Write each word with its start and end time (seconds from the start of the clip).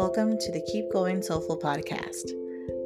Welcome 0.00 0.38
to 0.38 0.50
the 0.50 0.62
Keep 0.62 0.90
Going 0.90 1.20
Soulful 1.20 1.58
podcast. 1.58 2.30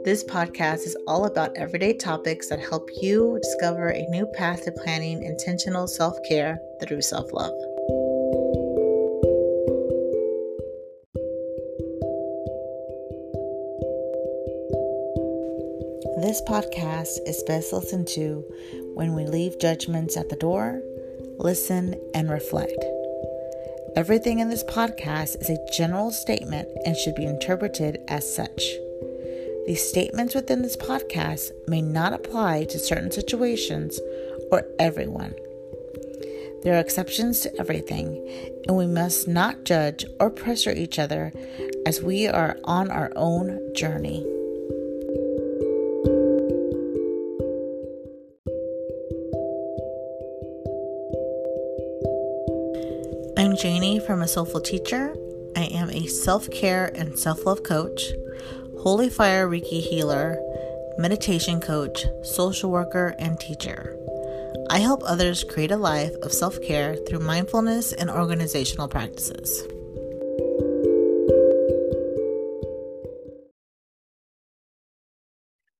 This 0.04 0.24
podcast 0.24 0.84
is 0.84 0.96
all 1.06 1.26
about 1.26 1.56
everyday 1.56 1.94
topics 1.94 2.48
that 2.48 2.58
help 2.58 2.90
you 3.00 3.38
discover 3.40 3.90
a 3.90 4.04
new 4.08 4.26
path 4.34 4.64
to 4.64 4.72
planning 4.72 5.22
intentional 5.22 5.86
self 5.86 6.16
care 6.28 6.58
through 6.82 7.02
self 7.02 7.32
love. 7.32 7.52
This 16.20 16.42
podcast 16.48 17.20
is 17.28 17.44
best 17.46 17.72
listened 17.72 18.08
to 18.08 18.44
when 18.94 19.14
we 19.14 19.24
leave 19.24 19.60
judgments 19.60 20.16
at 20.16 20.30
the 20.30 20.36
door, 20.36 20.82
listen, 21.38 21.94
and 22.12 22.28
reflect. 22.28 22.84
Everything 23.96 24.40
in 24.40 24.48
this 24.48 24.64
podcast 24.64 25.40
is 25.40 25.48
a 25.48 25.70
general 25.70 26.10
statement 26.10 26.68
and 26.84 26.96
should 26.96 27.14
be 27.14 27.24
interpreted 27.24 28.02
as 28.08 28.34
such. 28.34 28.60
The 29.66 29.76
statements 29.76 30.34
within 30.34 30.62
this 30.62 30.76
podcast 30.76 31.52
may 31.68 31.80
not 31.80 32.12
apply 32.12 32.64
to 32.64 32.78
certain 32.78 33.12
situations 33.12 34.00
or 34.50 34.66
everyone. 34.80 35.34
There 36.64 36.74
are 36.74 36.80
exceptions 36.80 37.40
to 37.40 37.56
everything, 37.60 38.16
and 38.66 38.76
we 38.76 38.88
must 38.88 39.28
not 39.28 39.62
judge 39.62 40.04
or 40.18 40.28
pressure 40.28 40.72
each 40.72 40.98
other 40.98 41.32
as 41.86 42.02
we 42.02 42.26
are 42.26 42.56
on 42.64 42.90
our 42.90 43.12
own 43.14 43.74
journey. 43.74 44.26
Janie 53.64 53.98
from 53.98 54.20
A 54.20 54.28
Soulful 54.28 54.60
Teacher. 54.60 55.16
I 55.56 55.62
am 55.62 55.88
a 55.88 56.06
self 56.06 56.50
care 56.50 56.92
and 56.94 57.18
self 57.18 57.46
love 57.46 57.62
coach, 57.62 58.02
Holy 58.80 59.08
Fire 59.08 59.48
Reiki 59.48 59.80
healer, 59.80 60.38
meditation 60.98 61.62
coach, 61.62 62.04
social 62.22 62.70
worker, 62.70 63.14
and 63.18 63.40
teacher. 63.40 63.96
I 64.68 64.80
help 64.80 65.00
others 65.06 65.44
create 65.44 65.70
a 65.70 65.78
life 65.78 66.12
of 66.16 66.30
self 66.30 66.60
care 66.60 66.94
through 67.08 67.20
mindfulness 67.20 67.94
and 67.94 68.10
organizational 68.10 68.86
practices. 68.86 69.66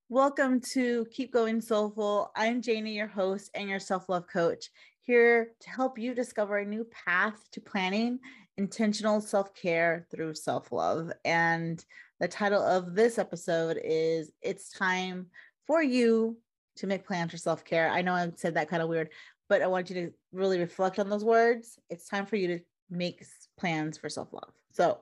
Welcome 0.08 0.62
to 0.72 1.04
Keep 1.12 1.34
Going 1.34 1.60
Soulful. 1.60 2.30
I'm 2.34 2.62
Janie, 2.62 2.94
your 2.94 3.08
host 3.08 3.50
and 3.52 3.68
your 3.68 3.78
self 3.78 4.08
love 4.08 4.26
coach 4.26 4.70
here 5.04 5.50
to 5.60 5.70
help 5.70 5.98
you 5.98 6.14
discover 6.14 6.58
a 6.58 6.64
new 6.64 6.86
path 7.06 7.50
to 7.52 7.60
planning 7.60 8.18
intentional 8.56 9.20
self 9.20 9.54
care 9.54 10.06
through 10.10 10.34
self 10.34 10.72
love. 10.72 11.12
And 11.24 11.84
the 12.20 12.28
title 12.28 12.62
of 12.62 12.94
this 12.94 13.18
episode 13.18 13.78
is 13.82 14.30
It's 14.42 14.70
Time 14.70 15.26
for 15.66 15.82
You 15.82 16.38
to 16.76 16.86
Make 16.86 17.06
Plans 17.06 17.30
for 17.30 17.36
Self 17.36 17.64
Care. 17.64 17.90
I 17.90 18.02
know 18.02 18.14
I 18.14 18.30
said 18.36 18.54
that 18.54 18.68
kind 18.68 18.82
of 18.82 18.88
weird, 18.88 19.10
but 19.48 19.62
I 19.62 19.66
want 19.66 19.90
you 19.90 19.96
to 19.96 20.12
really 20.32 20.58
reflect 20.58 20.98
on 20.98 21.10
those 21.10 21.24
words. 21.24 21.78
It's 21.90 22.08
time 22.08 22.26
for 22.26 22.36
you 22.36 22.48
to 22.48 22.60
make 22.90 23.24
plans 23.58 23.98
for 23.98 24.08
self 24.08 24.32
love. 24.32 24.52
So, 24.72 24.98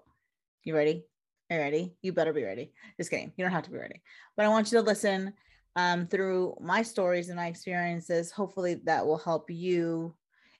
you 0.64 0.74
ready? 0.74 1.04
Are 1.50 1.56
you 1.56 1.62
ready? 1.62 1.94
You 2.02 2.12
better 2.12 2.32
be 2.32 2.44
ready. 2.44 2.72
Just 2.96 3.10
kidding. 3.10 3.32
You 3.36 3.44
don't 3.44 3.52
have 3.52 3.64
to 3.64 3.70
be 3.70 3.78
ready, 3.78 4.02
but 4.36 4.46
I 4.46 4.48
want 4.48 4.72
you 4.72 4.78
to 4.78 4.84
listen 4.84 5.34
um, 5.76 6.06
through 6.06 6.56
my 6.60 6.82
stories 6.82 7.28
and 7.28 7.36
my 7.36 7.46
experiences. 7.46 8.30
Hopefully, 8.30 8.80
that 8.84 9.06
will 9.06 9.18
help 9.18 9.50
you 9.50 10.14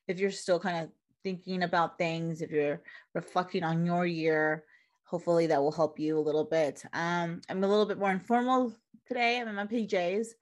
if 0.09 0.19
you're 0.19 0.31
still 0.31 0.59
kind 0.59 0.85
of 0.85 0.91
thinking 1.23 1.63
about 1.63 1.99
things, 1.99 2.43
if 2.43 2.51
you're 2.51 2.83
reflecting 3.15 3.63
on 3.63 3.87
your 3.87 4.07
year. 4.07 4.65
Hopefully, 5.05 5.47
that 5.47 5.61
will 5.61 5.73
help 5.73 5.99
you 5.99 6.19
a 6.19 6.21
little 6.21 6.45
bit. 6.45 6.85
Um, 6.93 7.41
I'm 7.49 7.63
a 7.63 7.69
little 7.69 7.87
bit 7.87 7.99
more 7.99 8.11
informal 8.11 8.73
today. 9.07 9.41
I'm 9.41 9.49
in 9.49 9.55
my 9.55 9.67
PJs. 9.67 10.29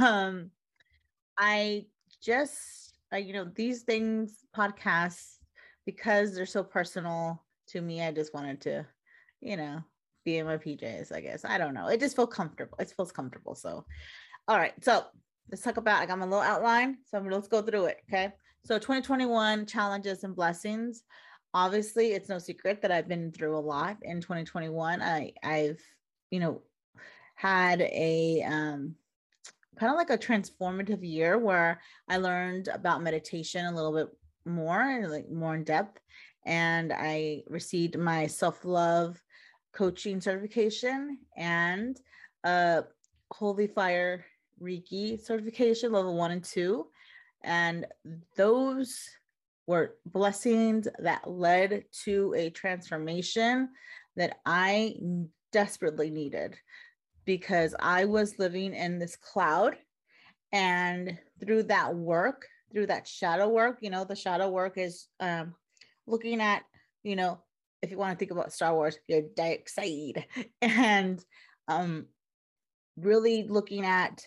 Um, 0.00 0.50
I 1.38 1.86
just, 2.20 2.94
I, 3.12 3.18
you 3.18 3.32
know, 3.32 3.48
these 3.54 3.82
things, 3.82 4.44
podcasts, 4.56 5.36
because 5.86 6.34
they're 6.34 6.46
so 6.46 6.64
personal 6.64 7.40
to 7.68 7.80
me, 7.80 8.02
I 8.02 8.10
just 8.10 8.34
wanted 8.34 8.60
to, 8.62 8.86
you 9.40 9.56
know, 9.56 9.82
be 10.28 10.38
in 10.38 10.46
my 10.46 10.58
PJs, 10.58 11.12
I 11.14 11.20
guess. 11.20 11.44
I 11.44 11.58
don't 11.58 11.74
know. 11.74 11.88
It 11.88 12.00
just 12.00 12.16
feels 12.16 12.32
comfortable. 12.32 12.76
It 12.78 12.92
feels 12.94 13.12
comfortable. 13.12 13.54
So, 13.54 13.84
all 14.46 14.58
right. 14.58 14.72
So 14.82 15.04
let's 15.50 15.62
talk 15.62 15.78
about, 15.78 16.02
I 16.02 16.06
got 16.06 16.18
my 16.18 16.26
little 16.26 16.40
outline. 16.40 16.98
So 17.10 17.18
let's 17.18 17.48
go 17.48 17.62
through 17.62 17.86
it. 17.86 17.98
Okay. 18.08 18.32
So 18.64 18.78
2021 18.78 19.66
challenges 19.66 20.24
and 20.24 20.36
blessings. 20.36 21.04
Obviously, 21.54 22.08
it's 22.08 22.28
no 22.28 22.38
secret 22.38 22.82
that 22.82 22.92
I've 22.92 23.08
been 23.08 23.32
through 23.32 23.56
a 23.56 23.60
lot 23.74 23.96
in 24.02 24.20
2021. 24.20 25.00
I, 25.00 25.32
I've, 25.42 25.80
you 26.30 26.40
know, 26.40 26.62
had 27.34 27.80
a 27.80 28.42
um, 28.42 28.94
kind 29.78 29.90
of 29.90 29.96
like 29.96 30.10
a 30.10 30.18
transformative 30.18 31.00
year 31.02 31.38
where 31.38 31.80
I 32.08 32.18
learned 32.18 32.68
about 32.68 33.02
meditation 33.02 33.64
a 33.64 33.74
little 33.74 33.94
bit 33.94 34.08
more, 34.44 34.82
and 34.82 35.10
like 35.10 35.30
more 35.30 35.54
in 35.54 35.64
depth. 35.64 35.98
And 36.44 36.92
I 36.92 37.44
received 37.48 37.96
my 37.98 38.26
self 38.26 38.64
love 38.64 39.22
coaching 39.78 40.20
certification 40.20 41.18
and 41.36 42.00
a 42.42 42.82
Holy 43.30 43.68
Fire 43.68 44.24
Reiki 44.60 45.24
certification, 45.24 45.92
level 45.92 46.16
one 46.16 46.32
and 46.32 46.42
two. 46.42 46.88
And 47.44 47.86
those 48.36 49.08
were 49.68 49.94
blessings 50.06 50.88
that 50.98 51.30
led 51.30 51.84
to 52.04 52.34
a 52.36 52.50
transformation 52.50 53.68
that 54.16 54.38
I 54.44 54.96
desperately 55.52 56.10
needed 56.10 56.56
because 57.24 57.72
I 57.78 58.04
was 58.04 58.40
living 58.40 58.74
in 58.74 58.98
this 58.98 59.14
cloud. 59.14 59.76
And 60.50 61.16
through 61.38 61.64
that 61.64 61.94
work, 61.94 62.48
through 62.72 62.86
that 62.86 63.06
shadow 63.06 63.48
work, 63.48 63.78
you 63.80 63.90
know, 63.90 64.04
the 64.04 64.16
shadow 64.16 64.48
work 64.48 64.76
is 64.76 65.06
um, 65.20 65.54
looking 66.06 66.40
at, 66.40 66.64
you 67.04 67.14
know, 67.14 67.38
if 67.82 67.90
you 67.90 67.98
want 67.98 68.12
to 68.12 68.18
think 68.18 68.30
about 68.30 68.52
Star 68.52 68.74
Wars, 68.74 68.98
you're 69.06 69.22
dark 69.22 69.68
side 69.68 70.26
and 70.62 71.24
um, 71.68 72.06
really 72.96 73.44
looking 73.44 73.84
at 73.84 74.26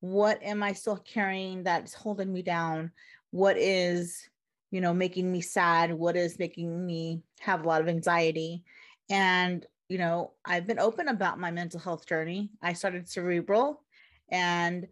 what 0.00 0.42
am 0.42 0.62
I 0.62 0.72
still 0.72 0.96
carrying 0.96 1.62
that's 1.62 1.94
holding 1.94 2.32
me 2.32 2.42
down? 2.42 2.90
What 3.30 3.56
is, 3.56 4.28
you 4.70 4.80
know, 4.80 4.92
making 4.92 5.30
me 5.30 5.40
sad? 5.40 5.92
What 5.92 6.16
is 6.16 6.38
making 6.38 6.84
me 6.84 7.22
have 7.40 7.64
a 7.64 7.68
lot 7.68 7.80
of 7.80 7.88
anxiety? 7.88 8.64
And, 9.08 9.64
you 9.88 9.98
know, 9.98 10.32
I've 10.44 10.66
been 10.66 10.80
open 10.80 11.08
about 11.08 11.38
my 11.38 11.52
mental 11.52 11.78
health 11.78 12.06
journey. 12.06 12.50
I 12.60 12.72
started 12.72 13.08
cerebral 13.08 13.84
and 14.28 14.88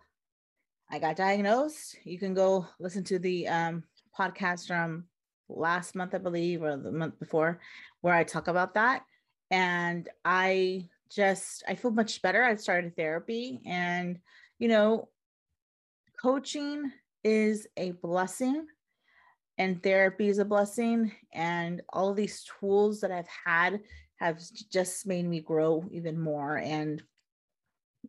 I 0.88 1.00
got 1.00 1.16
diagnosed. 1.16 1.96
You 2.04 2.18
can 2.18 2.34
go 2.34 2.66
listen 2.78 3.02
to 3.04 3.18
the 3.18 3.48
um, 3.48 3.82
podcast 4.16 4.68
from 4.68 5.06
last 5.56 5.94
month, 5.94 6.14
I 6.14 6.18
believe, 6.18 6.62
or 6.62 6.76
the 6.76 6.92
month 6.92 7.18
before, 7.18 7.60
where 8.00 8.14
I 8.14 8.24
talk 8.24 8.48
about 8.48 8.74
that. 8.74 9.04
And 9.50 10.08
I 10.24 10.88
just, 11.10 11.64
I 11.68 11.74
feel 11.74 11.90
much 11.90 12.22
better. 12.22 12.42
I 12.44 12.54
started 12.56 12.96
therapy 12.96 13.60
and, 13.66 14.18
you 14.58 14.68
know, 14.68 15.08
coaching 16.20 16.90
is 17.24 17.66
a 17.76 17.92
blessing 17.92 18.66
and 19.58 19.82
therapy 19.82 20.28
is 20.28 20.38
a 20.38 20.44
blessing. 20.44 21.12
And 21.32 21.82
all 21.90 22.14
these 22.14 22.44
tools 22.60 23.00
that 23.00 23.10
I've 23.10 23.28
had 23.44 23.80
have 24.16 24.40
just 24.70 25.06
made 25.06 25.26
me 25.26 25.40
grow 25.40 25.84
even 25.90 26.18
more. 26.18 26.58
And 26.58 27.02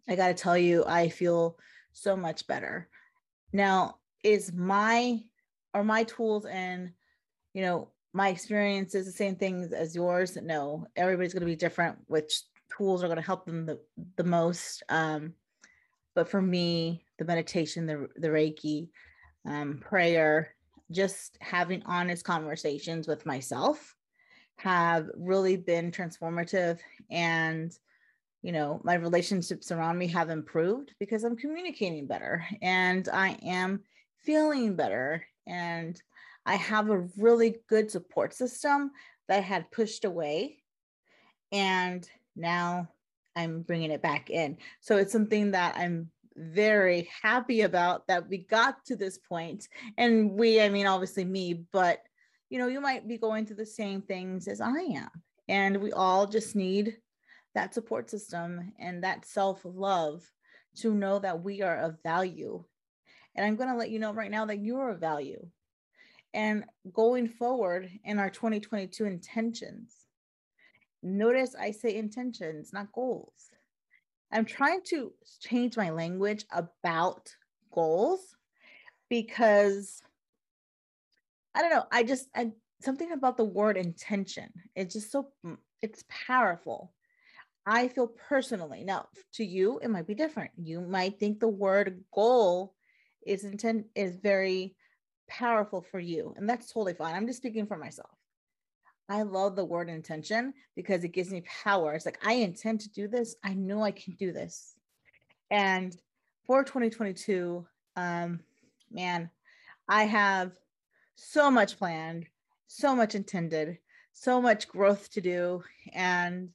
I 0.07 0.15
got 0.15 0.27
to 0.27 0.33
tell 0.33 0.57
you, 0.57 0.85
I 0.85 1.09
feel 1.09 1.57
so 1.93 2.15
much 2.15 2.47
better. 2.47 2.87
Now, 3.51 3.97
is 4.23 4.53
my 4.53 5.19
are 5.73 5.83
my 5.83 6.03
tools 6.03 6.45
and 6.45 6.91
you 7.53 7.61
know, 7.61 7.89
my 8.13 8.29
experience 8.29 8.93
is 8.95 9.05
the 9.05 9.11
same 9.11 9.35
things 9.35 9.71
as 9.71 9.95
yours. 9.95 10.37
No, 10.41 10.85
everybody's 10.95 11.33
going 11.33 11.41
to 11.41 11.45
be 11.45 11.55
different, 11.55 11.97
which 12.07 12.41
tools 12.75 13.03
are 13.03 13.07
going 13.07 13.17
to 13.17 13.25
help 13.25 13.45
them 13.45 13.65
the, 13.65 13.79
the 14.17 14.23
most. 14.23 14.83
Um, 14.89 15.33
but 16.13 16.29
for 16.29 16.41
me, 16.41 17.05
the 17.17 17.25
meditation, 17.25 17.85
the, 17.85 18.07
the 18.17 18.27
Reiki, 18.27 18.89
um, 19.45 19.79
prayer, 19.79 20.55
just 20.91 21.37
having 21.39 21.83
honest 21.85 22.25
conversations 22.25 23.07
with 23.07 23.25
myself 23.25 23.95
have 24.57 25.09
really 25.15 25.55
been 25.57 25.91
transformative. 25.91 26.79
And, 27.09 27.71
you 28.41 28.51
know, 28.51 28.81
my 28.83 28.95
relationships 28.95 29.71
around 29.71 29.97
me 29.97 30.07
have 30.07 30.29
improved 30.29 30.93
because 30.99 31.23
I'm 31.23 31.37
communicating 31.37 32.07
better 32.07 32.45
and 32.61 33.07
I 33.11 33.37
am 33.43 33.81
feeling 34.19 34.75
better. 34.75 35.25
And 35.47 35.99
I 36.45 36.55
have 36.55 36.89
a 36.89 37.07
really 37.17 37.57
good 37.67 37.91
support 37.91 38.33
system 38.33 38.91
that 39.27 39.37
I 39.37 39.41
had 39.41 39.71
pushed 39.71 40.05
away. 40.05 40.57
And 41.51 42.07
now 42.35 42.89
I'm 43.35 43.61
bringing 43.61 43.91
it 43.91 44.01
back 44.01 44.29
in. 44.29 44.57
So 44.79 44.97
it's 44.97 45.11
something 45.11 45.51
that 45.51 45.75
I'm 45.77 46.09
very 46.35 47.09
happy 47.21 47.61
about 47.61 48.07
that 48.07 48.27
we 48.29 48.39
got 48.39 48.83
to 48.85 48.95
this 48.95 49.17
point. 49.17 49.67
And 49.97 50.31
we, 50.31 50.61
I 50.61 50.69
mean, 50.69 50.87
obviously 50.87 51.25
me, 51.25 51.65
but 51.71 51.99
you 52.49 52.59
know, 52.59 52.67
you 52.67 52.81
might 52.81 53.07
be 53.07 53.17
going 53.17 53.45
through 53.45 53.55
the 53.57 53.65
same 53.65 54.01
things 54.01 54.47
as 54.47 54.59
I 54.59 54.79
am. 54.79 55.09
And 55.47 55.77
we 55.77 55.91
all 55.93 56.27
just 56.27 56.55
need 56.55 56.97
that 57.55 57.73
support 57.73 58.09
system 58.09 58.73
and 58.79 59.03
that 59.03 59.25
self 59.25 59.61
love 59.63 60.23
to 60.77 60.93
know 60.93 61.19
that 61.19 61.43
we 61.43 61.61
are 61.61 61.77
of 61.77 62.01
value. 62.03 62.63
And 63.35 63.45
I'm 63.45 63.55
going 63.55 63.69
to 63.69 63.75
let 63.75 63.89
you 63.89 63.99
know 63.99 64.13
right 64.13 64.31
now 64.31 64.45
that 64.45 64.59
you're 64.59 64.89
of 64.89 64.99
value. 64.99 65.45
And 66.33 66.65
going 66.93 67.27
forward 67.27 67.89
in 68.03 68.19
our 68.19 68.29
2022 68.29 69.05
intentions, 69.05 69.93
notice 71.03 71.55
I 71.59 71.71
say 71.71 71.95
intentions, 71.95 72.71
not 72.71 72.91
goals. 72.93 73.49
I'm 74.31 74.45
trying 74.45 74.81
to 74.85 75.11
change 75.41 75.75
my 75.75 75.89
language 75.89 76.45
about 76.51 77.35
goals 77.71 78.21
because 79.09 80.01
I 81.53 81.61
don't 81.61 81.71
know. 81.71 81.85
I 81.91 82.03
just, 82.03 82.29
I, 82.33 82.51
something 82.81 83.11
about 83.11 83.35
the 83.35 83.43
word 83.43 83.75
intention. 83.75 84.49
It's 84.75 84.93
just 84.93 85.11
so, 85.11 85.27
mm, 85.45 85.57
it's 85.81 86.05
powerful. 86.07 86.93
I 87.65 87.89
feel 87.89 88.07
personally. 88.07 88.83
Now, 88.83 89.07
to 89.33 89.43
you, 89.43 89.79
it 89.83 89.89
might 89.89 90.07
be 90.07 90.15
different. 90.15 90.51
You 90.57 90.81
might 90.81 91.19
think 91.19 91.39
the 91.39 91.47
word 91.47 92.03
goal 92.13 92.73
is 93.25 93.43
intent 93.43 93.85
is 93.95 94.15
very 94.15 94.75
powerful 95.31 95.81
for 95.81 95.99
you, 95.99 96.33
and 96.37 96.47
that's 96.47 96.71
totally 96.71 96.93
fine. 96.93 97.15
I'm 97.15 97.27
just 97.27 97.37
speaking 97.37 97.65
for 97.65 97.77
myself. 97.77 98.11
I 99.09 99.23
love 99.23 99.55
the 99.55 99.65
word 99.65 99.89
intention 99.89 100.53
because 100.75 101.03
it 101.03 101.09
gives 101.09 101.31
me 101.31 101.43
power. 101.63 101.93
It's 101.93 102.05
like 102.05 102.19
I 102.25 102.33
intend 102.33 102.81
to 102.81 102.89
do 102.89 103.07
this. 103.07 103.35
I 103.43 103.53
know 103.53 103.83
I 103.83 103.91
can 103.91 104.13
do 104.13 104.31
this. 104.31 104.75
And 105.49 105.95
for 106.45 106.63
2022, 106.63 107.65
um, 107.97 108.39
man, 108.89 109.29
I 109.87 110.03
have 110.03 110.51
so 111.15 111.51
much 111.51 111.77
planned, 111.77 112.27
so 112.67 112.95
much 112.95 113.15
intended, 113.15 113.77
so 114.13 114.41
much 114.41 114.67
growth 114.67 115.11
to 115.11 115.21
do, 115.21 115.63
and 115.93 116.49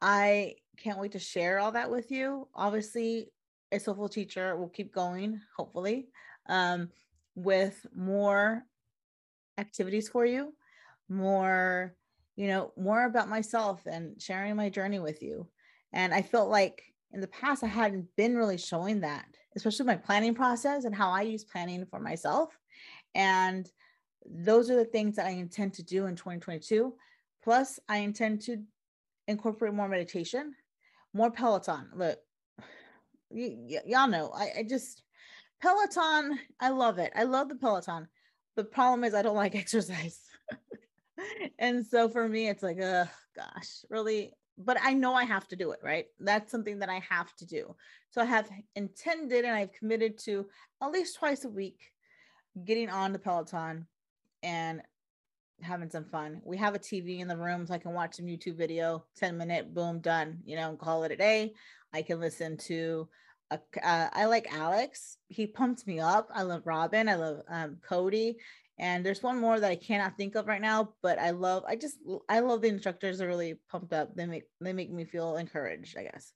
I 0.00 0.56
can't 0.76 0.98
wait 0.98 1.12
to 1.12 1.18
share 1.18 1.58
all 1.60 1.72
that 1.72 1.90
with 1.90 2.10
you. 2.10 2.48
Obviously, 2.54 3.30
a 3.72 3.78
soulful 3.78 4.08
teacher 4.08 4.56
will 4.56 4.68
keep 4.68 4.92
going, 4.92 5.40
hopefully, 5.56 6.08
um, 6.48 6.90
with 7.34 7.86
more 7.94 8.64
activities 9.58 10.08
for 10.08 10.24
you, 10.24 10.54
more, 11.08 11.94
you 12.36 12.48
know, 12.48 12.72
more 12.76 13.04
about 13.04 13.28
myself 13.28 13.82
and 13.86 14.20
sharing 14.20 14.56
my 14.56 14.68
journey 14.68 14.98
with 14.98 15.22
you. 15.22 15.46
And 15.92 16.12
I 16.12 16.22
felt 16.22 16.50
like 16.50 16.82
in 17.12 17.20
the 17.20 17.28
past, 17.28 17.62
I 17.62 17.68
hadn't 17.68 18.08
been 18.16 18.36
really 18.36 18.58
showing 18.58 19.00
that, 19.00 19.26
especially 19.54 19.86
my 19.86 19.96
planning 19.96 20.34
process 20.34 20.84
and 20.84 20.94
how 20.94 21.10
I 21.10 21.22
use 21.22 21.44
planning 21.44 21.86
for 21.86 22.00
myself. 22.00 22.58
And 23.14 23.70
those 24.28 24.68
are 24.68 24.76
the 24.76 24.84
things 24.84 25.16
that 25.16 25.26
I 25.26 25.30
intend 25.30 25.74
to 25.74 25.84
do 25.84 26.06
in 26.06 26.16
2022. 26.16 26.92
Plus, 27.44 27.78
I 27.88 27.98
intend 27.98 28.40
to 28.42 28.62
incorporate 29.28 29.74
more 29.74 29.88
meditation, 29.88 30.54
more 31.12 31.30
Peloton. 31.30 31.88
Look, 31.94 32.18
y- 33.30 33.56
y- 33.70 33.82
y'all 33.86 34.08
know, 34.08 34.32
I, 34.34 34.50
I 34.58 34.62
just, 34.68 35.03
Peloton, 35.60 36.38
I 36.60 36.70
love 36.70 36.98
it. 36.98 37.12
I 37.14 37.24
love 37.24 37.48
the 37.48 37.54
Peloton. 37.54 38.08
The 38.56 38.64
problem 38.64 39.04
is 39.04 39.14
I 39.14 39.22
don't 39.22 39.36
like 39.36 39.54
exercise. 39.54 40.20
and 41.58 41.84
so 41.84 42.08
for 42.08 42.28
me, 42.28 42.48
it's 42.48 42.62
like, 42.62 42.78
oh 42.80 43.08
gosh, 43.34 43.84
really. 43.90 44.32
But 44.56 44.78
I 44.80 44.92
know 44.92 45.14
I 45.14 45.24
have 45.24 45.48
to 45.48 45.56
do 45.56 45.72
it, 45.72 45.80
right? 45.82 46.06
That's 46.20 46.52
something 46.52 46.78
that 46.78 46.88
I 46.88 47.02
have 47.08 47.34
to 47.36 47.46
do. 47.46 47.74
So 48.10 48.20
I 48.20 48.24
have 48.24 48.48
intended 48.76 49.44
and 49.44 49.54
I've 49.54 49.72
committed 49.72 50.16
to 50.18 50.46
at 50.80 50.92
least 50.92 51.16
twice 51.16 51.44
a 51.44 51.48
week 51.48 51.80
getting 52.64 52.88
on 52.88 53.12
the 53.12 53.18
Peloton 53.18 53.86
and 54.44 54.80
having 55.60 55.90
some 55.90 56.04
fun. 56.04 56.40
We 56.44 56.56
have 56.58 56.74
a 56.74 56.78
TV 56.78 57.20
in 57.20 57.28
the 57.28 57.36
room 57.36 57.66
so 57.66 57.74
I 57.74 57.78
can 57.78 57.94
watch 57.94 58.16
some 58.16 58.26
YouTube 58.26 58.56
video, 58.56 59.04
10 59.16 59.36
minute, 59.36 59.74
boom, 59.74 60.00
done, 60.00 60.38
you 60.44 60.56
know, 60.56 60.76
call 60.76 61.04
it 61.04 61.12
a 61.12 61.16
day. 61.16 61.54
I 61.92 62.02
can 62.02 62.20
listen 62.20 62.56
to, 62.68 63.08
uh, 63.50 64.08
I 64.12 64.26
like 64.26 64.52
Alex. 64.52 65.18
He 65.28 65.46
pumped 65.46 65.86
me 65.86 66.00
up. 66.00 66.28
I 66.34 66.42
love 66.42 66.66
Robin. 66.66 67.08
I 67.08 67.14
love 67.14 67.42
um, 67.48 67.76
Cody. 67.86 68.36
And 68.78 69.06
there's 69.06 69.22
one 69.22 69.40
more 69.40 69.60
that 69.60 69.70
I 69.70 69.76
cannot 69.76 70.16
think 70.16 70.34
of 70.34 70.48
right 70.48 70.60
now, 70.60 70.94
but 71.00 71.18
I 71.20 71.30
love, 71.30 71.62
I 71.66 71.76
just, 71.76 71.98
I 72.28 72.40
love 72.40 72.60
the 72.60 72.68
instructors 72.68 73.20
are 73.20 73.28
really 73.28 73.54
pumped 73.70 73.92
up. 73.92 74.16
They 74.16 74.26
make, 74.26 74.44
they 74.60 74.72
make 74.72 74.90
me 74.90 75.04
feel 75.04 75.36
encouraged, 75.36 75.96
I 75.96 76.04
guess. 76.04 76.32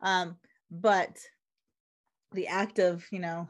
Um, 0.00 0.36
but 0.70 1.18
the 2.32 2.46
act 2.46 2.78
of, 2.78 3.04
you 3.10 3.18
know, 3.18 3.48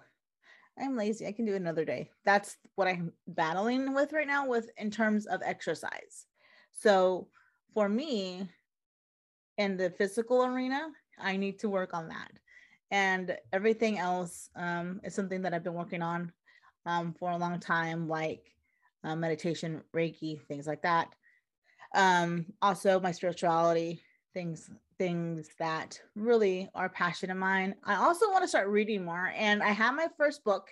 I'm 0.79 0.97
lazy. 0.97 1.27
I 1.27 1.33
can 1.33 1.45
do 1.45 1.55
another 1.55 1.85
day. 1.85 2.11
That's 2.25 2.57
what 2.77 2.89
I'm 2.89 3.13
battling 3.29 3.93
with 3.93 4.15
right 4.15 4.27
now 4.27 4.47
with 4.47 4.71
in 4.79 4.91
terms 4.91 5.27
of 5.27 5.43
exercise. 5.45 6.25
So 6.73 7.29
for 7.75 7.89
me 7.89 8.49
in 9.59 9.77
the 9.77 9.91
physical 9.91 10.45
arena, 10.45 10.89
I 11.19 11.37
need 11.37 11.59
to 11.59 11.69
work 11.69 11.93
on 11.93 12.09
that. 12.09 12.31
And 12.91 13.37
everything 13.53 13.99
else 13.99 14.51
um, 14.57 15.01
is 15.05 15.15
something 15.15 15.43
that 15.43 15.55
I've 15.55 15.63
been 15.63 15.75
working 15.75 16.03
on 16.03 16.33
um, 16.87 17.15
for 17.19 17.31
a 17.31 17.37
long 17.37 17.61
time, 17.61 18.09
like 18.09 18.53
uh, 19.05 19.15
meditation, 19.15 19.83
Reiki, 19.95 20.41
things 20.47 20.67
like 20.67 20.83
that. 20.83 21.09
Um, 21.95 22.47
also, 22.63 23.01
my 23.01 23.13
spirituality, 23.13 24.03
things 24.35 24.71
things 24.99 25.49
that 25.59 25.99
really 26.15 26.69
are 26.75 26.85
a 26.85 26.91
passion 26.91 27.31
of 27.31 27.37
mine. 27.39 27.75
I 27.85 27.97
also 27.97 28.31
want 28.31 28.45
to 28.45 28.49
start 28.49 28.69
reading 28.69 29.05
more, 29.05 29.33
and 29.35 29.63
I 29.63 29.71
have 29.71 29.95
my 29.95 30.09
first 30.19 30.45
book. 30.45 30.69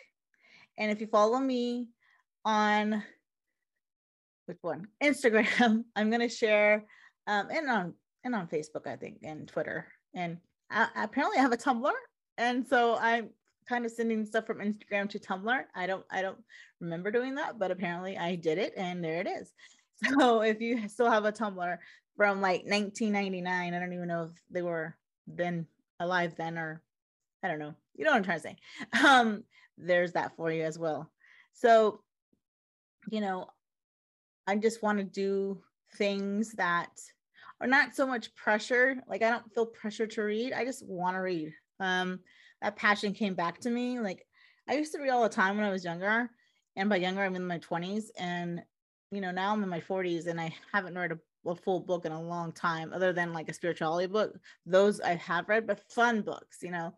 And 0.77 0.91
if 0.91 1.01
you 1.01 1.07
follow 1.07 1.39
me 1.39 1.89
on 2.45 3.03
which 4.47 4.59
one 4.61 4.89
Instagram, 5.03 5.85
I'm 5.97 6.11
gonna 6.11 6.29
share, 6.29 6.85
um, 7.27 7.49
and 7.51 7.71
on 7.71 7.95
and 8.25 8.35
on 8.35 8.49
Facebook, 8.49 8.87
I 8.87 8.97
think, 8.97 9.21
and 9.23 9.49
Twitter, 9.49 9.87
and 10.15 10.39
I, 10.71 10.89
apparently 10.97 11.39
I 11.39 11.43
have 11.43 11.53
a 11.53 11.57
Tumblr, 11.57 11.93
and 12.37 12.67
so 12.67 12.97
I'm 13.01 13.31
kind 13.69 13.85
of 13.85 13.93
sending 13.93 14.25
stuff 14.25 14.47
from 14.47 14.59
Instagram 14.59 15.09
to 15.11 15.19
Tumblr. 15.19 15.65
I 15.75 15.87
don't 15.87 16.05
I 16.11 16.23
don't 16.23 16.39
remember 16.81 17.11
doing 17.11 17.35
that, 17.37 17.59
but 17.59 17.71
apparently 17.71 18.17
I 18.17 18.35
did 18.37 18.59
it, 18.59 18.73
and 18.77 19.03
there 19.03 19.21
it 19.21 19.29
is. 19.29 19.53
So 20.21 20.43
if 20.43 20.61
you 20.61 20.89
still 20.89 21.11
have 21.11 21.25
a 21.25 21.33
Tumblr, 21.33 21.77
from 22.19 22.41
like 22.41 22.65
1999. 22.65 23.73
I 23.73 23.79
don't 23.79 23.93
even 23.95 24.09
know 24.09 24.25
if 24.25 24.31
they 24.51 24.61
were 24.61 24.95
then 25.27 25.67
alive 26.01 26.35
then 26.37 26.59
or 26.59 26.83
I 27.43 27.49
don't 27.49 27.61
know. 27.61 27.75
You 27.95 28.05
know 28.05 28.11
what 28.11 28.19
I'm 28.19 28.25
trying 28.25 28.41
to 28.41 28.43
say. 28.43 28.57
Um, 29.07 29.45
there's 29.79 30.13
that 30.13 30.35
for 30.37 30.51
you 30.51 30.65
as 30.65 30.79
well. 30.79 31.09
So, 31.53 32.01
you 33.11 33.21
know, 33.21 33.47
I 34.49 34.57
just 34.57 34.83
want 34.83 34.99
to 34.99 35.05
do 35.05 35.63
things 35.95 36.53
that 36.55 36.91
are 37.61 37.67
not 37.67 37.95
so 37.95 38.07
much 38.07 38.35
pressure. 38.35 38.97
Like 39.09 39.23
I 39.23 39.31
don't 39.31 39.53
feel 39.55 39.67
pressure 39.67 40.07
to 40.07 40.23
read. 40.23 40.53
I 40.53 40.65
just 40.65 40.87
want 40.87 41.17
to 41.17 41.21
read. 41.21 41.53
Um, 41.81 42.21
that 42.63 42.77
passion 42.77 43.13
came 43.13 43.35
back 43.35 43.61
to 43.61 43.71
me. 43.71 44.01
Like 44.01 44.27
I 44.69 44.75
used 44.75 44.93
to 44.93 45.01
read 45.01 45.11
all 45.11 45.23
the 45.23 45.29
time 45.29 45.57
when 45.57 45.67
I 45.67 45.71
was 45.71 45.85
younger, 45.85 46.31
and 46.77 46.89
by 46.89 46.97
younger 46.97 47.23
I'm 47.23 47.37
in 47.37 47.47
my 47.47 47.59
20s, 47.59 48.07
and 48.19 48.63
you 49.11 49.21
know 49.21 49.31
now 49.31 49.53
I'm 49.53 49.63
in 49.63 49.69
my 49.69 49.81
40s, 49.81 50.27
and 50.27 50.41
I 50.41 50.55
haven't 50.73 50.97
read 50.97 51.13
a 51.13 51.19
a 51.47 51.55
full 51.55 51.81
book 51.81 52.05
in 52.05 52.13
a 52.13 52.21
long 52.21 52.53
time, 52.53 52.93
other 52.93 53.13
than 53.13 53.33
like 53.33 53.49
a 53.49 53.55
spirituality 53.55 54.07
book. 54.07 54.37
Those 54.67 55.01
I 55.01 55.15
have 55.15 55.49
read, 55.49 55.67
but 55.67 55.91
fun 55.91 56.23
books, 56.23 56.59
you 56.63 56.71
know, 56.71 56.95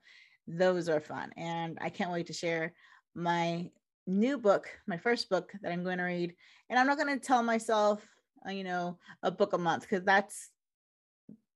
those 0.46 0.88
are 0.88 1.00
fun. 1.00 1.30
And 1.36 1.78
I 1.80 1.90
can't 1.90 2.12
wait 2.12 2.26
to 2.26 2.32
share 2.32 2.72
my 3.14 3.70
new 4.06 4.38
book, 4.38 4.68
my 4.86 4.96
first 4.96 5.28
book 5.28 5.52
that 5.62 5.72
I'm 5.72 5.84
going 5.84 5.98
to 5.98 6.04
read. 6.04 6.34
And 6.68 6.78
I'm 6.78 6.86
not 6.86 6.98
going 6.98 7.18
to 7.18 7.24
tell 7.24 7.42
myself, 7.42 8.06
you 8.48 8.64
know, 8.64 8.98
a 9.22 9.30
book 9.30 9.52
a 9.52 9.58
month 9.58 9.82
because 9.82 10.04
that's 10.04 10.50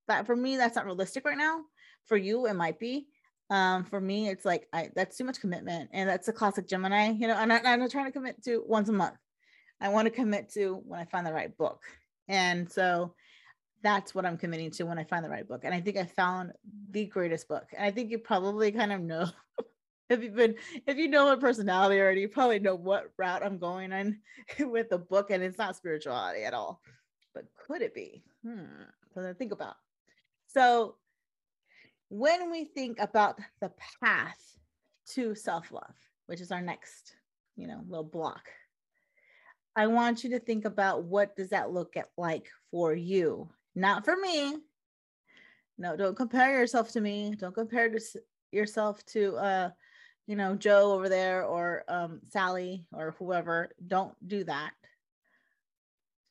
that 0.09 0.27
for 0.27 0.37
me, 0.37 0.57
that's 0.57 0.77
not 0.77 0.85
realistic 0.85 1.25
right 1.25 1.39
now. 1.39 1.63
For 2.07 2.17
you, 2.17 2.47
it 2.47 2.55
might 2.55 2.79
be. 2.79 3.07
Um, 3.51 3.85
for 3.85 4.01
me, 4.01 4.29
it's 4.29 4.45
like 4.45 4.67
I 4.73 4.91
that's 4.95 5.17
too 5.17 5.25
much 5.25 5.41
commitment, 5.41 5.91
and 5.93 6.09
that's 6.09 6.29
a 6.29 6.33
classic 6.33 6.69
Gemini. 6.69 7.11
You 7.11 7.29
know, 7.29 7.37
I'm 7.37 7.49
not, 7.49 7.65
I'm 7.65 7.81
not 7.81 7.91
trying 7.91 8.07
to 8.07 8.13
commit 8.13 8.43
to 8.45 8.63
once 8.67 8.89
a 8.89 8.93
month. 8.93 9.17
I 9.81 9.89
want 9.89 10.07
to 10.07 10.11
commit 10.11 10.51
to 10.55 10.83
when 10.87 11.01
I 11.01 11.05
find 11.05 11.27
the 11.27 11.33
right 11.33 11.55
book 11.57 11.81
and 12.29 12.71
so 12.71 13.15
that's 13.83 14.15
what 14.15 14.25
I'm 14.25 14.39
committing 14.39 14.71
to 14.73 14.85
when 14.85 14.99
I 14.99 15.05
find 15.05 15.25
the 15.25 15.31
right 15.31 15.47
book. 15.47 15.63
And 15.65 15.75
I 15.75 15.81
think 15.81 15.97
I 15.97 16.05
found 16.05 16.53
the 16.91 17.05
greatest 17.07 17.49
book. 17.49 17.67
And 17.77 17.85
I 17.85 17.91
think 17.91 18.11
you 18.11 18.19
probably 18.19 18.73
kind 18.73 18.93
of 18.93 19.01
know 19.01 19.27
if 20.11 20.23
you've 20.23 20.35
been 20.35 20.57
if 20.87 20.97
you 20.97 21.09
know 21.09 21.27
my 21.27 21.37
personality 21.37 22.01
already, 22.01 22.23
you 22.23 22.29
probably 22.29 22.59
know 22.59 22.75
what 22.75 23.13
route 23.17 23.45
I'm 23.45 23.59
going 23.59 23.93
on 23.93 24.19
with 24.61 24.91
the 24.91 24.99
book. 24.99 25.31
And 25.31 25.43
it's 25.43 25.59
not 25.59 25.77
spirituality 25.77 26.45
at 26.45 26.55
all. 26.55 26.81
But 27.35 27.47
could 27.67 27.83
it 27.83 27.95
be? 27.95 28.23
Hmm. 28.45 28.65
Something 29.13 29.33
to 29.33 29.39
think 29.39 29.53
about. 29.53 29.77
So 30.47 30.97
when 32.09 32.51
we 32.51 32.65
think 32.65 32.99
about 33.01 33.39
the 33.61 33.73
path 34.03 34.39
to 35.15 35.35
self-love, 35.35 35.95
which 36.27 36.41
is 36.41 36.53
our 36.53 36.63
next, 36.63 37.17
you 37.57 37.67
know, 37.67 37.81
little 37.89 38.05
block 38.05 38.49
I 39.77 39.89
want 39.89 40.23
you 40.23 40.31
to 40.31 40.39
think 40.39 40.65
about 40.65 41.05
what 41.05 41.35
does 41.35 41.51
that 41.51 41.73
look 41.73 41.97
at 41.97 42.09
like 42.17 42.49
for 42.71 42.95
you, 42.95 43.51
not 43.75 44.05
for 44.05 44.17
me. 44.17 44.57
No, 45.79 45.97
don't 45.97 46.17
compare 46.17 46.61
yourself 46.61 46.93
to 46.93 47.01
me. 47.01 47.35
Don't 47.37 47.55
compare 47.55 47.93
yourself 48.53 49.05
to 49.07 49.37
uh, 49.37 49.71
you 50.27 50.37
know, 50.37 50.55
Joe 50.55 50.93
over 50.93 51.09
there 51.09 51.45
or 51.45 51.85
um 51.89 52.21
Sally 52.31 52.87
or 52.93 53.15
whoever. 53.19 53.71
Don't 53.87 54.15
do 54.27 54.45
that. 54.45 54.73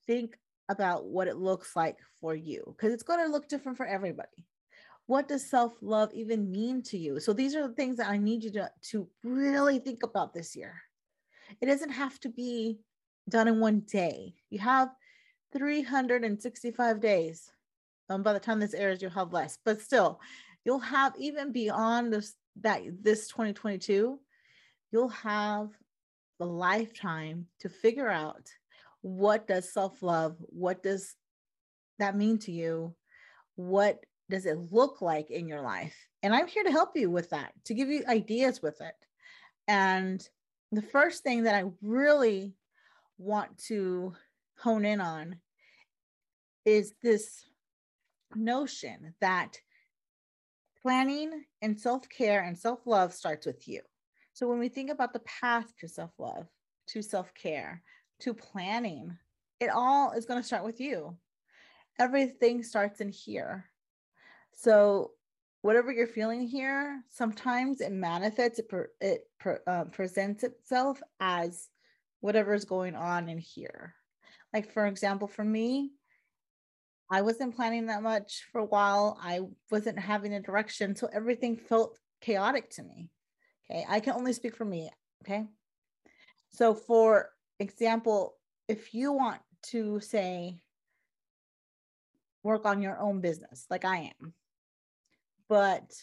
Think 0.08 0.38
about 0.70 1.06
what 1.06 1.28
it 1.28 1.38
looks 1.38 1.76
like 1.76 1.98
for 2.20 2.36
you 2.36 2.64
because 2.76 2.94
it's 2.94 3.04
going 3.04 3.24
to 3.24 3.32
look 3.32 3.48
different 3.48 3.78
for 3.78 3.86
everybody. 3.86 4.46
What 5.06 5.28
does 5.28 5.50
self 5.50 5.74
love 5.82 6.12
even 6.14 6.52
mean 6.52 6.82
to 6.84 6.98
you? 6.98 7.20
So, 7.20 7.34
these 7.34 7.56
are 7.56 7.68
the 7.68 7.74
things 7.74 7.98
that 7.98 8.10
I 8.10 8.18
need 8.18 8.44
you 8.44 8.52
to, 8.52 8.72
to 8.92 9.08
really 9.24 9.80
think 9.80 10.04
about 10.04 10.34
this 10.34 10.56
year. 10.56 10.82
It 11.62 11.66
doesn't 11.66 11.90
have 11.90 12.20
to 12.22 12.30
be 12.30 12.80
done 13.30 13.48
in 13.48 13.60
one 13.60 13.82
day. 13.82 14.36
You 14.50 14.60
have 14.60 14.90
365 15.52 17.00
days. 17.00 17.52
Um, 18.10 18.24
by 18.24 18.34
the 18.34 18.40
time 18.40 18.60
this 18.60 18.74
airs, 18.74 19.02
you'll 19.02 19.12
have 19.12 19.34
less, 19.34 19.58
but 19.64 19.82
still, 19.82 20.20
you'll 20.66 20.80
have 20.80 21.14
even 21.18 21.52
beyond 21.52 22.12
this 22.12 22.34
that 22.62 22.82
this 23.02 23.28
2022, 23.28 24.20
you'll 24.92 25.08
have 25.10 25.70
a 26.40 26.46
lifetime 26.46 27.48
to 27.60 27.70
figure 27.70 28.10
out 28.10 28.48
what 29.02 29.48
does 29.48 29.74
self-love, 29.74 30.38
what 30.40 30.82
does 30.82 31.16
that 32.00 32.16
mean 32.16 32.38
to 32.40 32.52
you? 32.52 32.96
What 33.56 34.06
does 34.30 34.46
it 34.46 34.72
look 34.72 35.02
like 35.02 35.30
in 35.30 35.48
your 35.48 35.62
life? 35.62 35.96
And 36.22 36.34
I'm 36.34 36.48
here 36.48 36.64
to 36.64 36.72
help 36.72 36.96
you 36.96 37.10
with 37.10 37.30
that, 37.32 37.52
to 37.66 37.74
give 37.74 37.90
you 37.90 38.04
ideas 38.08 38.62
with 38.62 38.80
it. 38.82 38.96
And 39.68 40.28
the 40.72 40.82
first 40.82 41.24
thing 41.24 41.44
that 41.44 41.56
I 41.56 41.70
really 41.82 42.56
want 43.18 43.58
to 43.68 44.14
hone 44.58 44.86
in 44.86 45.02
on 45.02 45.38
is 46.66 46.94
this 47.04 47.46
notion 48.36 49.14
that 49.22 49.60
planning 50.84 51.46
and 51.62 51.80
self 51.80 52.08
care 52.10 52.44
and 52.44 52.58
self 52.58 52.86
love 52.86 53.14
starts 53.14 53.46
with 53.46 53.68
you. 53.68 53.82
So 54.34 54.48
when 54.48 54.60
we 54.60 54.70
think 54.70 54.92
about 54.92 55.14
the 55.14 55.22
path 55.22 55.74
to 55.80 55.88
self 55.88 56.12
love, 56.20 56.48
to 56.90 57.02
self 57.02 57.34
care, 57.34 57.82
to 58.20 58.34
planning, 58.34 59.18
it 59.60 59.70
all 59.70 60.12
is 60.12 60.26
going 60.26 60.42
to 60.42 60.46
start 60.46 60.66
with 60.66 60.80
you. 60.80 61.18
Everything 62.00 62.64
starts 62.64 63.02
in 63.02 63.10
here. 63.10 63.66
So 64.54 65.12
whatever 65.62 65.92
you're 65.92 66.08
feeling 66.08 66.46
here, 66.48 67.02
sometimes 67.10 67.80
it 67.80 67.92
manifests, 67.92 68.60
it, 68.60 68.70
pre- 68.70 68.86
it 69.00 69.22
pre- 69.40 69.56
uh, 69.66 69.86
presents 69.86 70.44
itself 70.44 71.02
as 71.20 71.70
whatever 72.20 72.54
is 72.54 72.66
going 72.66 72.96
on 72.96 73.30
in 73.30 73.38
here. 73.38 73.94
Like, 74.54 74.72
for 74.72 74.86
example, 74.86 75.28
for 75.28 75.44
me, 75.44 75.92
I 77.14 77.22
wasn't 77.22 77.56
planning 77.56 77.86
that 77.86 78.02
much 78.02 78.44
for 78.52 78.60
a 78.60 78.66
while. 78.66 79.20
I 79.22 79.42
wasn't 79.70 80.00
having 80.00 80.34
a 80.34 80.42
direction. 80.42 80.96
So 80.96 81.08
everything 81.14 81.56
felt 81.56 82.00
chaotic 82.22 82.72
to 82.72 82.84
me. 82.84 83.12
Okay. 83.70 83.86
I 83.88 84.00
can 84.00 84.14
only 84.14 84.34
speak 84.34 84.56
for 84.56 84.66
me. 84.66 84.90
Okay. 85.24 85.46
So, 86.50 86.74
for 86.74 87.30
example, 87.60 88.34
if 88.68 88.96
you 88.96 89.12
want 89.12 89.42
to 89.68 90.00
say, 90.00 90.58
work 92.42 92.66
on 92.66 92.82
your 92.82 93.00
own 93.00 93.22
business, 93.22 93.68
like 93.70 93.86
I 93.86 94.12
am, 94.20 94.34
but 95.48 95.94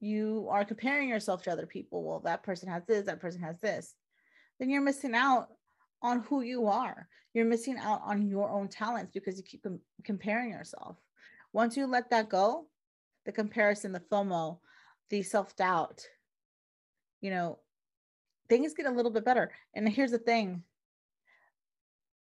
you 0.00 0.48
are 0.50 0.66
comparing 0.66 1.08
yourself 1.08 1.44
to 1.44 1.50
other 1.50 1.66
people, 1.66 2.04
well, 2.04 2.20
that 2.26 2.42
person 2.42 2.68
has 2.68 2.84
this, 2.86 3.06
that 3.06 3.20
person 3.20 3.40
has 3.40 3.58
this, 3.60 3.94
then 4.60 4.68
you're 4.68 4.82
missing 4.82 5.14
out 5.14 5.48
on 6.02 6.20
who 6.28 6.42
you 6.42 6.66
are. 6.66 7.08
You're 7.34 7.46
missing 7.46 7.78
out 7.78 8.02
on 8.04 8.28
your 8.28 8.50
own 8.50 8.68
talents 8.68 9.12
because 9.12 9.36
you 9.36 9.42
keep 9.42 9.62
com- 9.62 9.80
comparing 10.04 10.50
yourself. 10.50 10.96
Once 11.52 11.76
you 11.76 11.86
let 11.86 12.10
that 12.10 12.28
go, 12.28 12.66
the 13.24 13.32
comparison, 13.32 13.92
the 13.92 14.00
FOMO, 14.00 14.58
the 15.10 15.22
self 15.22 15.54
doubt, 15.56 16.06
you 17.20 17.30
know, 17.30 17.58
things 18.48 18.74
get 18.74 18.86
a 18.86 18.90
little 18.90 19.10
bit 19.10 19.24
better. 19.24 19.52
And 19.74 19.88
here's 19.88 20.10
the 20.10 20.18
thing 20.18 20.62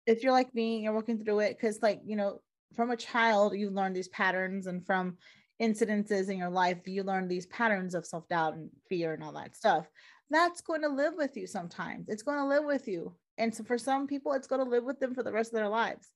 if 0.06 0.22
you're 0.22 0.32
like 0.32 0.54
me, 0.54 0.78
you're 0.78 0.94
working 0.94 1.22
through 1.22 1.40
it 1.40 1.56
because, 1.56 1.82
like, 1.82 2.00
you 2.04 2.16
know, 2.16 2.40
from 2.74 2.90
a 2.90 2.96
child, 2.96 3.56
you 3.56 3.70
learn 3.70 3.92
these 3.92 4.08
patterns, 4.08 4.66
and 4.66 4.84
from 4.86 5.16
incidences 5.60 6.28
in 6.28 6.38
your 6.38 6.50
life, 6.50 6.78
you 6.86 7.02
learn 7.02 7.28
these 7.28 7.46
patterns 7.46 7.94
of 7.94 8.06
self 8.06 8.28
doubt 8.28 8.54
and 8.54 8.70
fear 8.88 9.14
and 9.14 9.22
all 9.22 9.32
that 9.32 9.56
stuff. 9.56 9.86
That's 10.30 10.60
going 10.60 10.82
to 10.82 10.88
live 10.88 11.14
with 11.16 11.36
you 11.36 11.46
sometimes. 11.46 12.08
It's 12.08 12.22
going 12.22 12.38
to 12.38 12.46
live 12.46 12.64
with 12.64 12.88
you. 12.88 13.14
And 13.38 13.54
so 13.54 13.64
for 13.64 13.78
some 13.78 14.06
people, 14.06 14.32
it's 14.32 14.46
going 14.46 14.64
to 14.64 14.70
live 14.70 14.84
with 14.84 14.98
them 14.98 15.14
for 15.14 15.22
the 15.22 15.32
rest 15.32 15.50
of 15.50 15.56
their 15.56 15.68
lives 15.68 16.10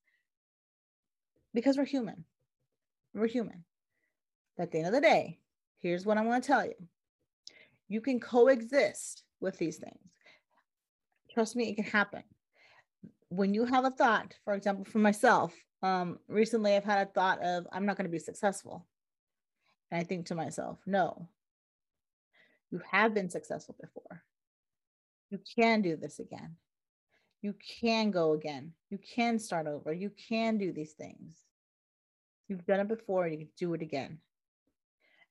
because 1.53 1.77
we're 1.77 1.85
human. 1.85 2.25
We're 3.15 3.27
human. 3.27 3.65
But 4.57 4.65
at 4.65 4.73
the 4.73 4.79
end 4.79 4.87
of 4.89 4.93
the 4.93 5.01
day, 5.01 5.39
here's 5.81 6.07
what 6.07 6.17
I 6.17 6.23
want 6.23 6.43
to 6.43 6.47
tell 6.47 6.65
you 6.65 6.75
you 7.89 8.01
can 8.01 8.21
coexist 8.21 9.25
with 9.41 9.59
these 9.59 9.79
things. 9.79 9.99
Trust 11.33 11.57
me, 11.57 11.69
it 11.69 11.75
can 11.75 11.85
happen. 11.85 12.23
When 13.29 13.53
you 13.53 13.65
have 13.65 13.85
a 13.85 13.91
thought, 13.91 14.35
for 14.45 14.55
example, 14.55 14.85
for 14.85 14.99
myself, 14.99 15.55
um, 15.83 16.19
recently 16.29 16.77
I've 16.77 16.85
had 16.85 17.09
a 17.09 17.11
thought 17.11 17.43
of, 17.43 17.67
I'm 17.73 17.87
not 17.87 17.97
going 17.97 18.05
to 18.07 18.11
be 18.11 18.19
successful. 18.19 18.87
And 19.91 20.01
I 20.01 20.05
think 20.05 20.27
to 20.27 20.35
myself, 20.35 20.79
no, 20.87 21.29
you 22.71 22.81
have 22.91 23.15
been 23.15 23.31
successful 23.31 23.77
before. 23.81 24.23
You 25.31 25.41
can 25.57 25.83
do 25.83 25.97
this 25.97 26.19
again. 26.19 26.57
You 27.43 27.55
can 27.81 28.11
go 28.11 28.33
again. 28.33 28.73
You 28.91 28.99
can 28.99 29.39
start 29.39 29.67
over. 29.67 29.93
You 29.93 30.11
can 30.29 30.59
do 30.59 30.73
these 30.73 30.93
things. 30.93 31.37
You've 32.49 32.67
done 32.67 32.81
it 32.81 32.89
before, 32.89 33.29
you 33.29 33.39
can 33.39 33.49
do 33.57 33.75
it 33.75 33.83
again. 33.83 34.19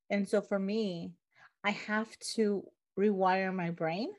And 0.09 0.27
so 0.27 0.41
for 0.41 0.57
me, 0.57 1.11
I 1.63 1.71
have 1.71 2.07
to 2.35 2.63
rewire 2.97 3.53
my 3.53 3.71
brain 3.71 4.09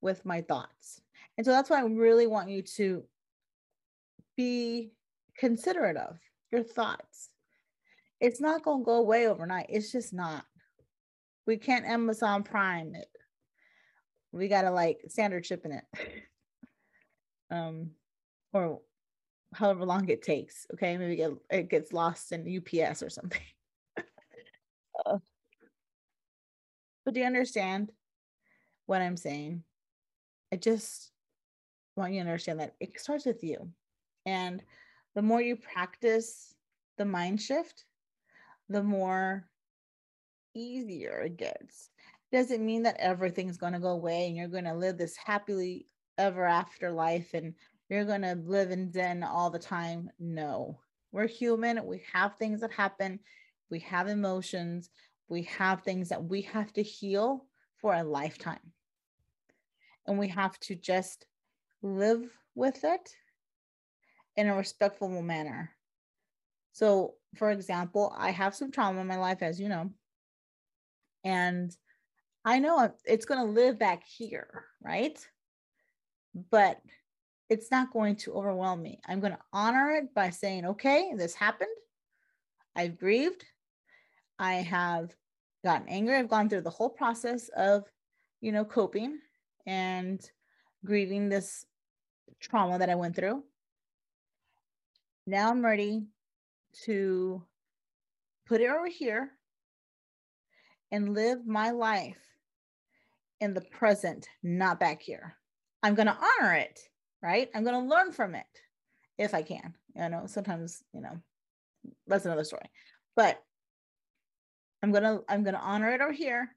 with 0.00 0.24
my 0.24 0.40
thoughts. 0.42 1.00
And 1.36 1.44
so 1.44 1.50
that's 1.50 1.68
why 1.68 1.80
I 1.80 1.84
really 1.84 2.26
want 2.26 2.48
you 2.48 2.62
to 2.76 3.04
be 4.36 4.92
considerate 5.36 5.96
of 5.96 6.16
your 6.52 6.62
thoughts. 6.62 7.30
It's 8.20 8.40
not 8.40 8.62
going 8.62 8.80
to 8.80 8.84
go 8.84 8.94
away 8.94 9.26
overnight. 9.26 9.66
It's 9.68 9.92
just 9.92 10.12
not. 10.12 10.44
We 11.46 11.56
can't 11.56 11.86
Amazon 11.86 12.42
Prime 12.42 12.94
it. 12.94 13.08
We 14.32 14.48
got 14.48 14.62
to 14.62 14.70
like 14.70 14.98
standard 15.08 15.44
shipping 15.46 15.72
it. 15.72 15.84
um, 17.50 17.90
or 18.52 18.80
however 19.54 19.84
long 19.84 20.08
it 20.08 20.22
takes. 20.22 20.66
Okay, 20.74 20.96
maybe 20.96 21.16
get, 21.16 21.32
it 21.50 21.70
gets 21.70 21.92
lost 21.92 22.32
in 22.32 22.58
UPS 22.58 23.02
or 23.02 23.10
something. 23.10 23.40
uh, 25.06 25.18
but 27.04 27.14
do 27.14 27.20
you 27.20 27.26
understand 27.26 27.92
what 28.86 29.02
I'm 29.02 29.16
saying? 29.16 29.62
I 30.52 30.56
just 30.56 31.10
want 31.96 32.12
you 32.12 32.22
to 32.22 32.28
understand 32.28 32.60
that 32.60 32.74
it 32.80 32.98
starts 33.00 33.26
with 33.26 33.42
you. 33.42 33.70
And 34.26 34.62
the 35.14 35.22
more 35.22 35.40
you 35.40 35.56
practice 35.56 36.54
the 36.96 37.04
mind 37.04 37.40
shift, 37.40 37.84
the 38.68 38.82
more 38.82 39.48
easier 40.54 41.20
it 41.20 41.36
gets. 41.36 41.90
Doesn't 42.30 42.64
mean 42.64 42.82
that 42.82 42.98
everything's 42.98 43.56
going 43.56 43.72
to 43.72 43.78
go 43.78 43.90
away 43.90 44.26
and 44.26 44.36
you're 44.36 44.48
going 44.48 44.64
to 44.64 44.74
live 44.74 44.98
this 44.98 45.16
happily 45.16 45.86
ever 46.18 46.44
after 46.44 46.90
life 46.90 47.32
and 47.32 47.54
you're 47.88 48.04
going 48.04 48.22
to 48.22 48.34
live 48.44 48.70
in 48.70 48.92
Zen 48.92 49.22
all 49.22 49.48
the 49.50 49.58
time. 49.58 50.10
No, 50.18 50.78
we're 51.10 51.26
human. 51.26 51.86
We 51.86 52.02
have 52.12 52.36
things 52.36 52.60
that 52.60 52.72
happen. 52.72 53.20
We 53.70 53.78
have 53.80 54.08
emotions. 54.08 54.90
We 55.28 55.44
have 55.44 55.82
things 55.82 56.10
that 56.10 56.24
we 56.24 56.42
have 56.42 56.72
to 56.74 56.82
heal 56.82 57.46
for 57.80 57.94
a 57.94 58.04
lifetime. 58.04 58.72
And 60.06 60.18
we 60.18 60.28
have 60.28 60.58
to 60.60 60.74
just 60.74 61.26
live 61.82 62.28
with 62.54 62.84
it 62.84 63.14
in 64.36 64.48
a 64.48 64.56
respectful 64.56 65.08
manner. 65.22 65.70
So, 66.72 67.14
for 67.36 67.50
example, 67.50 68.14
I 68.16 68.30
have 68.30 68.54
some 68.54 68.70
trauma 68.70 69.00
in 69.00 69.06
my 69.06 69.16
life, 69.16 69.42
as 69.42 69.60
you 69.60 69.68
know, 69.68 69.90
and 71.24 71.76
I 72.44 72.58
know 72.58 72.92
it's 73.04 73.26
going 73.26 73.40
to 73.44 73.52
live 73.52 73.78
back 73.78 74.04
here, 74.06 74.64
right? 74.82 75.18
But 76.50 76.80
it's 77.48 77.70
not 77.70 77.92
going 77.92 78.16
to 78.16 78.34
overwhelm 78.34 78.82
me. 78.82 79.00
I'm 79.06 79.20
going 79.20 79.32
to 79.32 79.38
honor 79.52 79.92
it 79.92 80.14
by 80.14 80.30
saying, 80.30 80.66
okay, 80.66 81.12
this 81.16 81.34
happened. 81.34 81.70
I've 82.76 82.98
grieved. 82.98 83.44
I 84.38 84.54
have 84.54 85.14
gotten 85.64 85.88
angry. 85.88 86.16
I've 86.16 86.28
gone 86.28 86.48
through 86.48 86.60
the 86.62 86.70
whole 86.70 86.90
process 86.90 87.48
of, 87.56 87.84
you 88.40 88.52
know, 88.52 88.64
coping 88.64 89.18
and 89.66 90.20
grieving 90.84 91.28
this 91.28 91.64
trauma 92.40 92.78
that 92.78 92.90
I 92.90 92.94
went 92.94 93.16
through. 93.16 93.42
Now 95.26 95.50
I'm 95.50 95.64
ready 95.64 96.06
to 96.84 97.42
put 98.46 98.60
it 98.60 98.70
over 98.70 98.86
here 98.86 99.30
and 100.90 101.14
live 101.14 101.46
my 101.46 101.70
life 101.70 102.16
in 103.40 103.54
the 103.54 103.60
present, 103.60 104.28
not 104.42 104.80
back 104.80 105.02
here. 105.02 105.37
I'm 105.82 105.94
going 105.94 106.06
to 106.06 106.18
honor 106.40 106.54
it, 106.54 106.80
right? 107.22 107.48
I'm 107.54 107.64
going 107.64 107.80
to 107.82 107.94
learn 107.94 108.12
from 108.12 108.34
it 108.34 108.46
if 109.18 109.34
I 109.34 109.42
can. 109.42 109.74
You 109.94 110.08
know, 110.08 110.24
sometimes, 110.26 110.82
you 110.92 111.00
know, 111.00 111.20
that's 112.06 112.24
another 112.26 112.44
story. 112.44 112.70
But 113.16 113.42
I'm 114.82 114.92
going 114.92 115.04
to 115.04 115.24
I'm 115.28 115.42
going 115.42 115.54
to 115.54 115.60
honor 115.60 115.90
it 115.90 116.00
over 116.00 116.12
here, 116.12 116.48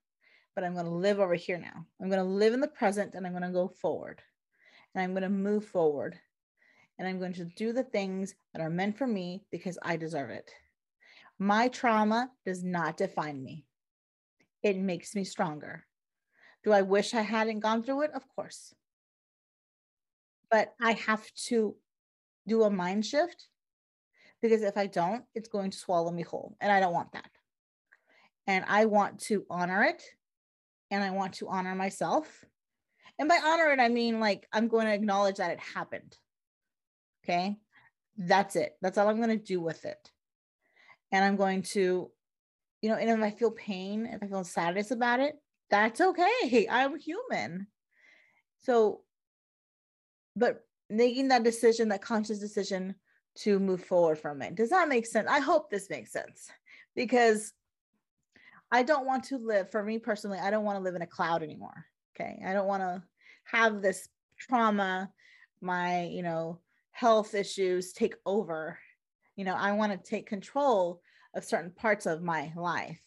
but 0.56 0.63
I'm 0.63 0.74
going 0.74 0.86
to 0.86 0.92
live 0.92 1.20
over 1.20 1.36
here 1.36 1.58
now. 1.58 1.86
I'm 2.01 2.10
going 2.10 2.20
to 2.24 2.25
live 2.25 2.54
in 2.54 2.62
the 2.62 2.68
present 2.68 3.13
and 3.16 3.25
I'm 3.25 3.34
going 3.34 3.44
to 3.44 3.50
go 3.50 3.68
forward. 3.68 4.22
And 4.94 5.04
I'm 5.04 5.12
going 5.12 5.24
to 5.24 5.30
move 5.30 5.66
forward. 5.66 6.20
and 7.00 7.08
I'm 7.08 7.18
going 7.20 7.34
to 7.34 7.46
do 7.46 7.74
the 7.74 7.84
things 7.84 8.36
that 8.54 8.62
are 8.62 8.70
meant 8.70 8.98
for 8.98 9.08
me 9.08 9.44
because 9.51 9.80
I 9.82 9.98
deserve 9.98 10.30
it. 10.30 10.51
My 11.40 11.68
trauma 11.68 12.30
does 12.46 12.63
not 12.63 12.98
define 12.98 13.44
me, 13.44 13.66
it 14.62 14.78
makes 14.78 15.16
me 15.16 15.24
stronger. 15.24 15.86
Do 16.63 16.72
I 16.72 16.84
wish 16.84 17.16
I 17.16 17.22
hadn't 17.22 17.62
gone 17.62 17.82
through 17.82 18.04
it? 18.04 18.12
Of 18.13 18.24
course. 18.36 18.75
But 20.51 20.74
I 20.81 20.91
have 20.93 21.25
to 21.48 21.75
do 22.48 22.63
a 22.63 22.70
mind 22.70 23.05
shift 23.05 23.48
because 24.41 24.62
if 24.62 24.77
I 24.77 24.88
don't, 24.88 25.24
it's 25.34 25.50
going 25.50 25.72
to 25.72 25.77
swallow 25.77 26.12
me 26.12 26.24
whole. 26.24 26.58
And 26.60 26.72
I 26.72 26.79
don't 26.79 26.93
want 26.93 27.13
that. 27.13 27.29
And 28.48 28.65
I 28.67 28.86
want 28.86 29.20
to 29.22 29.46
honor 29.50 29.84
it 29.84 30.03
and 30.89 31.03
I 31.03 31.12
want 31.12 31.34
to 31.36 31.48
honor 31.48 31.74
myself. 31.74 32.43
And 33.17 33.29
by 33.29 33.39
honor 33.43 33.72
it, 33.72 33.79
I 33.79 33.88
mean 33.88 34.20
like 34.20 34.48
I'm 34.51 34.67
going 34.67 34.88
to 34.88 34.93
acknowledge 34.93 35.38
that 35.38 35.51
it 35.51 35.60
happened. 35.60 36.17
Okay. 37.24 37.58
That's 38.17 38.55
it. 38.55 38.74
That's 38.81 38.98
all 38.98 39.08
I'm 39.08 39.22
going 39.22 39.29
to 39.29 39.38
do 39.38 39.62
with 39.62 39.86
it. 39.86 40.12
And 41.12 41.24
I'm 41.24 41.36
going 41.36 41.62
to, 41.63 42.12
you 42.81 42.89
know, 42.89 42.96
and 42.96 43.10
if 43.10 43.20
I 43.22 43.31
feel 43.31 43.51
pain, 43.51 44.05
if 44.05 44.22
I 44.24 44.27
feel 44.27 44.43
sadness 44.43 44.91
about 44.91 45.20
it, 45.20 45.36
that's 45.70 46.01
okay. 46.01 46.67
I'm 46.70 46.98
human. 47.00 47.67
So, 48.62 49.01
but 50.36 50.66
making 50.90 51.30
that 51.30 51.44
decision, 51.44 51.90
that 51.90 52.02
conscious 52.02 52.40
decision 52.40 52.96
to 53.34 53.60
move 53.60 53.84
forward 53.84 54.18
from 54.18 54.42
it. 54.42 54.56
Does 54.56 54.70
that 54.70 54.90
make 54.90 55.06
sense? 55.06 55.28
I 55.30 55.40
hope 55.40 55.70
this 55.70 55.90
makes 55.90 56.12
sense 56.12 56.50
because 56.96 57.54
I 58.72 58.84
don't 58.84 59.06
want 59.06 59.26
to 59.26 59.38
live, 59.38 59.70
for 59.70 59.84
me 59.84 60.00
personally, 60.00 60.40
I 60.40 60.50
don't 60.50 60.66
want 60.66 60.78
to 60.78 60.84
live 60.84 60.96
in 60.96 61.02
a 61.02 61.08
cloud 61.08 61.44
anymore. 61.44 61.86
Okay. 62.16 62.42
I 62.46 62.54
don't 62.54 62.68
want 62.68 62.82
to 62.82 63.04
have 63.46 63.82
this 63.82 64.08
trauma, 64.38 65.10
my, 65.62 66.04
you 66.06 66.24
know, 66.24 66.60
health 66.92 67.36
issues 67.36 67.94
take 67.94 68.16
over. 68.26 68.78
You 69.36 69.46
know, 69.46 69.56
I 69.56 69.72
want 69.74 69.92
to 69.92 70.10
take 70.10 70.28
control 70.28 71.02
of 71.34 71.46
certain 71.46 71.72
parts 71.72 72.06
of 72.06 72.22
my 72.22 72.52
life. 72.56 73.02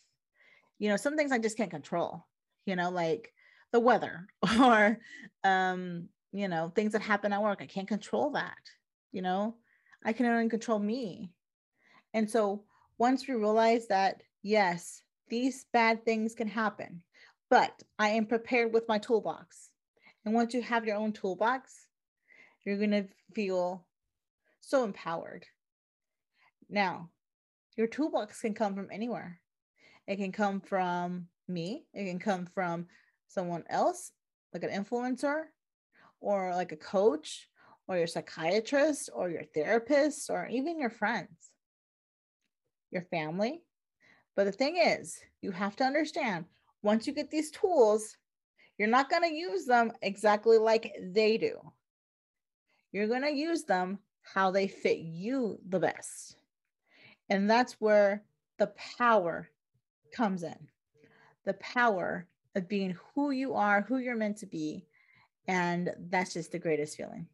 You 0.78 0.88
know, 0.88 0.96
some 0.96 1.16
things 1.16 1.32
I 1.32 1.38
just 1.38 1.56
can't 1.56 1.70
control, 1.70 2.26
you 2.66 2.76
know, 2.76 2.90
like 2.90 3.32
the 3.72 3.80
weather 3.80 4.26
or, 4.60 4.98
um, 5.44 6.08
you 6.34 6.48
know, 6.48 6.72
things 6.74 6.92
that 6.92 7.00
happen 7.00 7.32
at 7.32 7.40
work. 7.40 7.62
I 7.62 7.66
can't 7.66 7.86
control 7.86 8.30
that, 8.30 8.58
you 9.12 9.22
know, 9.22 9.54
I 10.04 10.12
can 10.12 10.26
only 10.26 10.48
control 10.48 10.80
me. 10.80 11.30
And 12.12 12.28
so 12.28 12.64
once 12.98 13.28
we 13.28 13.34
realize 13.34 13.86
that, 13.86 14.20
yes, 14.42 15.00
these 15.28 15.66
bad 15.72 16.04
things 16.04 16.34
can 16.34 16.48
happen, 16.48 17.04
but 17.50 17.80
I 18.00 18.08
am 18.08 18.26
prepared 18.26 18.74
with 18.74 18.88
my 18.88 18.98
toolbox. 18.98 19.70
And 20.24 20.34
once 20.34 20.52
you 20.54 20.60
have 20.62 20.84
your 20.84 20.96
own 20.96 21.12
toolbox, 21.12 21.86
you're 22.64 22.78
going 22.78 22.90
to 22.90 23.06
feel 23.32 23.86
so 24.60 24.82
empowered. 24.82 25.46
Now, 26.68 27.10
your 27.76 27.86
toolbox 27.86 28.40
can 28.40 28.54
come 28.54 28.74
from 28.74 28.88
anywhere. 28.90 29.40
It 30.08 30.16
can 30.16 30.32
come 30.32 30.60
from 30.60 31.28
me, 31.46 31.86
it 31.94 32.06
can 32.06 32.18
come 32.18 32.46
from 32.46 32.86
someone 33.28 33.62
else, 33.70 34.10
like 34.52 34.64
an 34.64 34.70
influencer, 34.70 35.44
or 36.24 36.54
like 36.54 36.72
a 36.72 36.76
coach, 36.76 37.48
or 37.86 37.98
your 37.98 38.06
psychiatrist, 38.06 39.10
or 39.12 39.28
your 39.28 39.44
therapist, 39.54 40.30
or 40.30 40.46
even 40.46 40.78
your 40.78 40.90
friends, 40.90 41.50
your 42.90 43.02
family. 43.02 43.62
But 44.34 44.44
the 44.44 44.52
thing 44.52 44.78
is, 44.78 45.18
you 45.42 45.50
have 45.50 45.76
to 45.76 45.84
understand 45.84 46.46
once 46.82 47.06
you 47.06 47.12
get 47.12 47.30
these 47.30 47.50
tools, 47.50 48.16
you're 48.78 48.88
not 48.88 49.10
going 49.10 49.22
to 49.22 49.34
use 49.34 49.66
them 49.66 49.92
exactly 50.02 50.58
like 50.58 50.92
they 51.00 51.36
do. 51.36 51.58
You're 52.92 53.08
going 53.08 53.22
to 53.22 53.32
use 53.32 53.64
them 53.64 53.98
how 54.22 54.50
they 54.50 54.66
fit 54.66 54.98
you 54.98 55.58
the 55.68 55.78
best. 55.78 56.36
And 57.28 57.48
that's 57.48 57.74
where 57.74 58.24
the 58.58 58.72
power 58.98 59.48
comes 60.12 60.42
in 60.42 60.68
the 61.44 61.54
power 61.54 62.26
of 62.54 62.68
being 62.68 62.96
who 63.14 63.30
you 63.30 63.54
are, 63.54 63.82
who 63.82 63.98
you're 63.98 64.16
meant 64.16 64.38
to 64.38 64.46
be. 64.46 64.86
And 65.46 65.92
that's 66.08 66.34
just 66.34 66.52
the 66.52 66.58
greatest 66.58 66.96
feeling. 66.96 67.26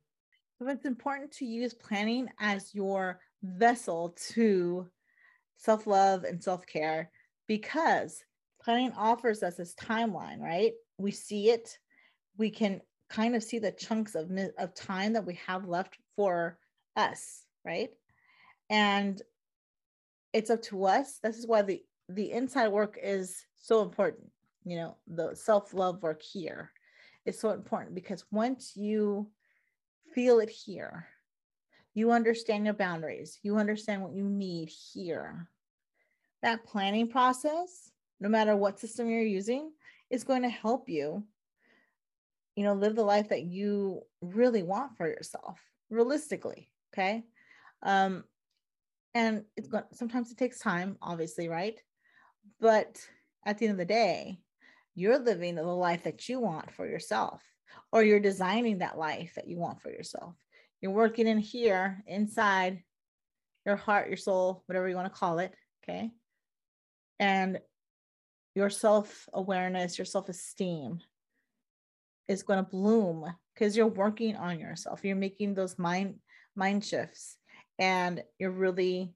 So 0.59 0.69
it's 0.69 0.85
important 0.85 1.33
to 1.33 1.47
use 1.47 1.73
planning 1.73 2.29
as 2.39 2.75
your 2.75 3.21
vessel 3.43 4.15
to 4.33 4.89
self 5.57 5.87
love 5.87 6.25
and 6.25 6.43
self 6.43 6.67
care 6.67 7.11
because 7.47 8.23
planning 8.63 8.93
offers 8.97 9.43
us 9.43 9.57
this 9.57 9.75
timeline, 9.75 10.41
right? 10.41 10.73
We 10.99 11.13
see 11.13 11.51
it, 11.51 11.79
we 12.37 12.51
can 12.51 12.83
kind 13.09 13.35
of 13.35 13.43
see 13.43 13.59
the 13.59 13.73
chunks 13.73 14.15
of, 14.15 14.31
of 14.59 14.75
time 14.75 15.15
that 15.15 15.27
we 15.27 15.39
have 15.47 15.67
left 15.67 15.97
for 16.15 16.59
us, 16.97 17.45
right? 17.65 17.91
And 18.69 19.21
it's 20.33 20.51
up 20.51 20.63
to 20.63 20.85
us. 20.85 21.19
This 21.23 21.39
is 21.39 21.47
why 21.47 21.63
the 21.63 21.83
the 22.09 22.33
inside 22.33 22.69
work 22.69 22.99
is 23.01 23.45
so 23.55 23.83
important. 23.83 24.31
You 24.65 24.77
know, 24.77 24.97
the 25.07 25.35
self-love 25.35 26.03
work 26.03 26.23
here 26.23 26.73
is 27.27 27.39
so 27.39 27.51
important 27.51 27.95
because 27.95 28.25
once 28.31 28.73
you 28.77 29.29
feel 30.15 30.41
it 30.41 30.51
here, 30.51 31.07
you 31.95 32.13
understand 32.13 32.65
your 32.65 32.75
boundaries, 32.75 33.39
you 33.43 33.57
understand 33.57 34.03
what 34.03 34.15
you 34.15 34.25
need 34.25 34.69
here. 34.69 35.49
That 36.43 36.65
planning 36.65 37.09
process, 37.09 37.91
no 38.21 38.29
matter 38.29 38.57
what 38.57 38.79
system 38.79 39.11
you're 39.11 39.23
using, 39.23 39.73
is 40.09 40.25
going 40.25 40.43
to 40.43 40.49
help 40.49 40.89
you 40.89 41.25
you 42.57 42.65
know 42.65 42.75
live 42.75 42.95
the 42.95 43.03
life 43.03 43.29
that 43.29 43.45
you 43.45 44.03
really 44.21 44.63
want 44.63 44.97
for 44.97 45.07
yourself 45.07 45.59
realistically 45.89 46.69
okay 46.93 47.25
um 47.83 48.25
and 49.15 49.45
it's 49.57 49.69
going 49.69 49.85
sometimes 49.93 50.31
it 50.31 50.37
takes 50.37 50.59
time 50.59 50.97
obviously 51.01 51.49
right 51.49 51.81
but 52.61 52.99
at 53.47 53.57
the 53.57 53.67
end 53.67 53.73
of 53.73 53.79
the 53.79 53.85
day 53.85 54.39
you're 54.95 55.19
living 55.19 55.55
the 55.55 55.63
life 55.63 56.05
that 56.05 56.29
you 56.29 56.41
want 56.41 56.73
for 56.73 56.87
yourself 56.87 57.43
or 57.93 58.03
you're 58.03 58.21
designing 58.21 58.79
that 58.79 58.99
life 58.99 59.33
that 59.37 59.49
you 59.49 59.57
want 59.59 59.81
for 59.81 59.91
yourself. 59.91 60.35
You're 60.81 60.93
working 60.93 61.27
in 61.27 61.39
here 61.39 62.03
inside 62.07 62.83
your 63.67 63.77
heart 63.77 64.09
your 64.09 64.17
soul 64.17 64.63
whatever 64.67 64.89
you 64.89 64.97
want 64.97 65.13
to 65.13 65.19
call 65.19 65.39
it 65.39 65.55
okay? 65.85 66.11
And 67.19 67.61
your 68.55 68.71
self-awareness 68.71 69.99
your 69.99 70.07
self-esteem 70.07 71.01
is 72.29 72.43
going 72.43 72.65
to 72.65 72.71
bloom 72.71 73.33
because 73.55 73.77
you're 73.77 73.87
working 73.87 74.37
on 74.37 74.59
yourself. 74.59 75.05
You're 75.05 75.17
making 75.17 75.55
those 75.55 75.79
mind 75.79 76.17
mind 76.57 76.85
shifts 76.85 77.37
and 77.79 78.23
you're 78.39 78.51
really 78.51 79.13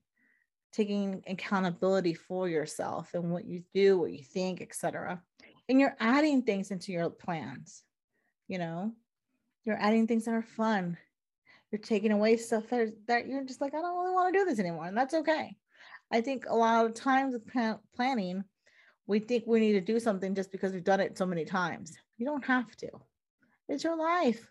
taking 0.72 1.22
accountability 1.28 2.14
for 2.14 2.48
yourself 2.48 3.14
and 3.14 3.30
what 3.30 3.46
you 3.46 3.62
do 3.72 3.98
what 3.98 4.12
you 4.12 4.22
think 4.22 4.60
etc 4.60 5.22
and 5.68 5.80
you're 5.80 5.96
adding 6.00 6.42
things 6.42 6.70
into 6.70 6.92
your 6.92 7.10
plans 7.10 7.84
you 8.48 8.58
know? 8.58 8.92
You're 9.64 9.80
adding 9.80 10.06
things 10.06 10.26
that 10.26 10.34
are 10.34 10.42
fun. 10.42 10.98
You're 11.70 11.80
taking 11.80 12.12
away 12.12 12.36
stuff 12.36 12.68
that, 12.68 12.92
that 13.08 13.26
you're 13.26 13.44
just 13.44 13.60
like 13.60 13.74
i 13.74 13.80
don't 13.80 13.96
really 13.96 14.14
want 14.14 14.32
to 14.32 14.38
do 14.38 14.44
this 14.44 14.58
anymore 14.58 14.86
and 14.86 14.96
that's 14.96 15.14
okay. 15.14 15.56
I 16.12 16.20
think 16.20 16.44
a 16.46 16.54
lot 16.54 16.84
of 16.84 16.94
times 16.94 17.32
with 17.32 17.50
planning 17.96 18.44
we 19.06 19.18
think 19.18 19.44
we 19.46 19.60
need 19.60 19.72
to 19.72 19.80
do 19.80 20.00
something 20.00 20.34
just 20.34 20.50
because 20.50 20.72
we've 20.72 20.84
done 20.84 21.00
it 21.00 21.18
so 21.18 21.26
many 21.26 21.44
times. 21.44 21.92
You 22.16 22.24
don't 22.24 22.44
have 22.44 22.74
to. 22.76 22.88
It's 23.68 23.84
your 23.84 23.96
life 23.96 24.50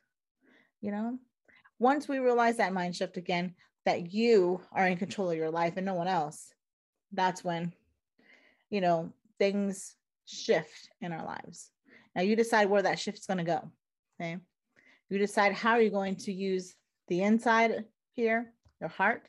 you 0.81 0.91
know? 0.91 1.17
Once 1.79 2.07
we 2.07 2.19
realize 2.19 2.57
that 2.57 2.73
mind 2.73 2.95
shift 2.95 3.17
again 3.17 3.55
that 3.85 4.13
you 4.13 4.61
are 4.71 4.87
in 4.87 4.97
control 4.97 5.31
of 5.31 5.37
your 5.37 5.49
life 5.49 5.73
and 5.77 5.85
no 5.85 5.93
one 5.93 6.07
else 6.07 6.53
that's 7.11 7.43
when 7.43 7.71
you 8.69 8.81
know 8.81 9.11
things 9.37 9.95
shift 10.25 10.89
in 11.01 11.11
our 11.11 11.25
lives 11.25 11.69
now 12.15 12.21
you 12.21 12.35
decide 12.35 12.69
where 12.69 12.81
that 12.81 12.99
shift's 12.99 13.25
going 13.25 13.37
to 13.37 13.43
go 13.43 13.71
okay 14.19 14.37
you 15.09 15.19
decide 15.19 15.53
how 15.53 15.77
you're 15.77 15.91
going 15.91 16.15
to 16.15 16.33
use 16.33 16.75
the 17.07 17.21
inside 17.21 17.85
here 18.13 18.53
your 18.79 18.89
heart 18.89 19.27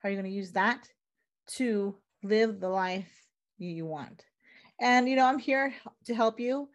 how 0.00 0.08
are 0.08 0.12
you 0.12 0.16
going 0.16 0.30
to 0.30 0.36
use 0.36 0.52
that 0.52 0.88
to 1.46 1.96
live 2.22 2.60
the 2.60 2.68
life 2.68 3.10
you, 3.58 3.84
want 3.84 4.24
and 4.80 5.08
you 5.08 5.16
know 5.16 5.26
i'm 5.26 5.38
here 5.38 5.74
to 6.04 6.14
help 6.14 6.38
you 6.38 6.68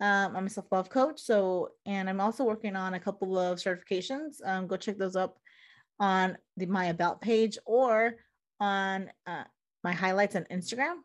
um, 0.00 0.34
I'm 0.34 0.46
a 0.46 0.50
self 0.50 0.66
love 0.72 0.88
coach. 0.88 1.20
So, 1.20 1.72
and 1.86 2.08
I'm 2.08 2.20
also 2.20 2.44
working 2.44 2.74
on 2.74 2.94
a 2.94 3.00
couple 3.00 3.38
of 3.38 3.58
certifications. 3.58 4.36
Um, 4.44 4.66
go 4.66 4.76
check 4.76 4.96
those 4.96 5.16
up 5.16 5.38
on 5.98 6.38
the 6.56 6.66
my 6.66 6.86
about 6.86 7.20
page 7.20 7.58
or 7.66 8.14
on 8.58 9.10
uh, 9.26 9.44
my 9.84 9.92
highlights 9.92 10.36
on 10.36 10.46
Instagram. 10.50 10.96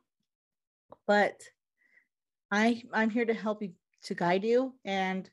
But 1.08 1.42
I 2.52 2.84
I'm 2.94 3.10
here 3.10 3.26
to 3.26 3.34
help 3.34 3.62
you 3.62 3.74
to 4.04 4.16
guide 4.16 4.44
you, 4.44 4.74
and 4.86 5.30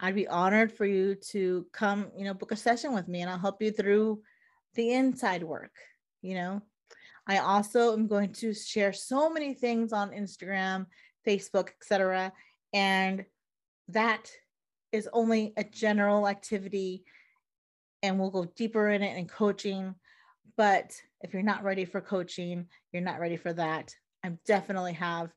I'd 0.00 0.14
be 0.14 0.28
honored 0.28 0.72
for 0.72 0.84
you 0.84 1.14
to 1.30 1.66
come, 1.72 2.10
you 2.16 2.24
know, 2.24 2.34
book 2.34 2.52
a 2.52 2.56
session 2.56 2.94
with 2.94 3.08
me, 3.08 3.22
and 3.22 3.30
I'll 3.30 3.38
help 3.38 3.62
you 3.62 3.70
through 3.70 4.22
the 4.74 4.92
inside 4.92 5.42
work. 5.42 5.72
You 6.22 6.34
know, 6.34 6.62
I 7.26 7.38
also 7.38 7.92
am 7.92 8.06
going 8.06 8.32
to 8.34 8.52
share 8.52 8.92
so 8.92 9.30
many 9.30 9.54
things 9.54 9.92
on 9.92 10.10
Instagram, 10.10 10.86
Facebook, 11.26 11.70
etc 11.80 12.32
and 12.76 13.24
that 13.88 14.30
is 14.92 15.08
only 15.14 15.54
a 15.56 15.64
general 15.64 16.28
activity 16.28 17.04
and 18.02 18.18
we'll 18.18 18.30
go 18.30 18.44
deeper 18.56 18.90
in 18.90 19.02
it 19.02 19.16
in 19.16 19.26
coaching. 19.26 19.94
But 20.58 20.92
if 21.22 21.32
you're 21.32 21.42
not 21.42 21.64
ready 21.64 21.86
for 21.86 22.02
coaching, 22.02 22.66
you're 22.92 23.02
not 23.02 23.18
ready 23.18 23.36
for 23.38 23.52
that. 23.54 23.94
I 24.22 24.32
definitely 24.44 24.92
have 24.92 25.32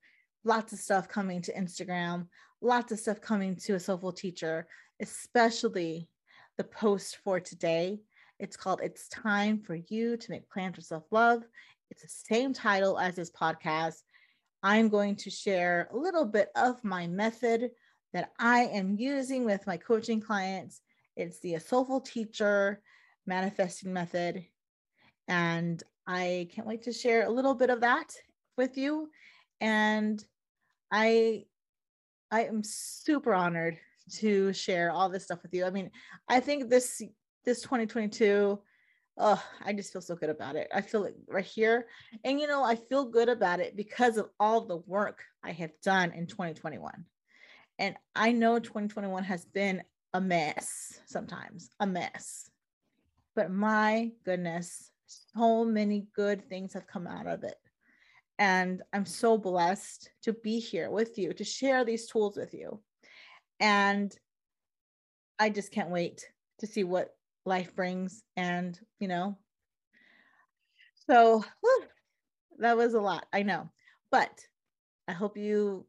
lots 0.50 0.74
of 0.74 0.80
stuff 0.80 1.08
coming 1.08 1.44
to 1.44 1.54
Instagram, 1.54 2.26
lots 2.60 2.92
of 2.92 2.98
stuff 2.98 3.22
coming 3.22 3.56
to 3.56 3.76
a 3.76 3.80
soulful 3.80 4.12
teacher, 4.12 4.66
especially 5.00 6.10
the 6.58 6.64
post 6.64 7.18
for 7.24 7.40
today. 7.40 8.00
It's 8.40 8.58
called 8.58 8.82
It's 8.82 9.08
Time 9.10 9.60
for 9.60 9.76
You 9.76 10.18
to 10.18 10.32
Make 10.32 10.50
Plans 10.50 10.76
for 10.76 10.82
Self 10.82 11.04
Love. 11.12 11.44
It's 11.92 12.02
the 12.02 12.34
same 12.34 12.52
title 12.52 12.98
as 12.98 13.16
this 13.16 13.30
podcast. 13.30 14.02
I'm 14.64 14.90
going 14.90 15.18
to 15.18 15.30
share 15.30 15.88
a 15.94 15.96
little 15.96 16.26
bit 16.26 16.50
of 16.56 16.84
my 16.84 17.06
method 17.06 17.70
that 18.14 18.32
I 18.40 18.62
am 18.62 18.96
using 18.98 19.46
with 19.46 19.68
my 19.68 19.78
coaching 19.78 20.20
clients. 20.20 20.82
It's 21.16 21.40
the 21.42 21.60
Soulful 21.60 22.02
Teacher 22.02 22.82
Manifesting 23.28 23.94
Method. 23.94 24.44
And 25.28 25.84
I 26.08 26.50
can't 26.52 26.68
wait 26.68 26.82
to 26.86 26.92
share 26.92 27.28
a 27.28 27.30
little 27.30 27.54
bit 27.54 27.70
of 27.70 27.82
that 27.82 28.16
with 28.58 28.80
you. 28.80 29.12
And 29.62 30.26
I 30.92 31.46
I 32.32 32.46
am 32.46 32.64
super 32.64 33.34
honored 33.34 33.78
to 34.18 34.54
share 34.54 34.92
all 34.92 35.10
this 35.10 35.24
stuff 35.26 35.44
with 35.44 35.54
you. 35.54 35.66
I 35.66 35.70
mean, 35.70 35.92
I 36.28 36.40
think 36.40 36.70
this 36.70 37.02
this 37.46 37.62
2022 37.62 38.60
oh, 39.20 39.44
I 39.64 39.74
just 39.74 39.92
feel 39.92 40.02
so 40.02 40.16
good 40.16 40.30
about 40.30 40.56
it. 40.56 40.70
I 40.74 40.82
feel 40.82 41.04
it 41.04 41.16
right 41.28 41.46
here. 41.46 41.88
And 42.24 42.40
you 42.40 42.48
know, 42.48 42.64
I 42.64 42.76
feel 42.76 43.06
good 43.06 43.30
about 43.30 43.60
it 43.60 43.76
because 43.76 44.18
of 44.18 44.30
all 44.40 44.62
the 44.62 44.78
work 44.78 45.24
I 45.44 45.52
have 45.52 45.72
done 45.84 46.14
in 46.14 46.26
2021. 46.26 47.06
And 47.78 47.96
I 48.16 48.32
know 48.32 48.60
2021 48.60 49.24
has 49.26 49.46
been 49.46 49.84
a 50.14 50.22
mess 50.22 51.02
sometimes, 51.06 51.70
a 51.80 51.86
mess. 51.86 52.50
But 53.36 53.52
my 53.52 54.12
goodness, 54.26 54.92
so 55.06 55.64
many 55.66 56.08
good 56.16 56.48
things 56.50 56.74
have 56.74 56.88
come 56.88 57.08
out 57.08 57.28
of 57.28 57.44
it. 57.44 57.56
And 58.40 58.82
I'm 58.94 59.06
so 59.06 59.38
blessed 59.38 60.10
to 60.24 60.32
be 60.32 60.60
here 60.60 60.90
with 60.90 61.18
you, 61.18 61.34
to 61.34 61.44
share 61.44 61.84
these 61.84 62.08
tools 62.08 62.38
with 62.38 62.54
you. 62.54 62.80
And 63.60 64.16
I 65.38 65.50
just 65.50 65.74
can't 65.74 65.90
wait 65.90 66.26
to 66.60 66.68
see 66.68 66.86
what 66.86 67.10
life 67.46 67.76
brings. 67.76 68.24
And, 68.38 68.80
you 69.00 69.10
know, 69.10 69.38
so 71.10 71.44
whew, 71.62 71.84
that 72.60 72.78
was 72.78 72.94
a 72.94 73.02
lot, 73.02 73.26
I 73.34 73.44
know. 73.44 73.70
But 74.10 74.40
I 75.10 75.12
hope 75.12 75.36
you 75.36 75.86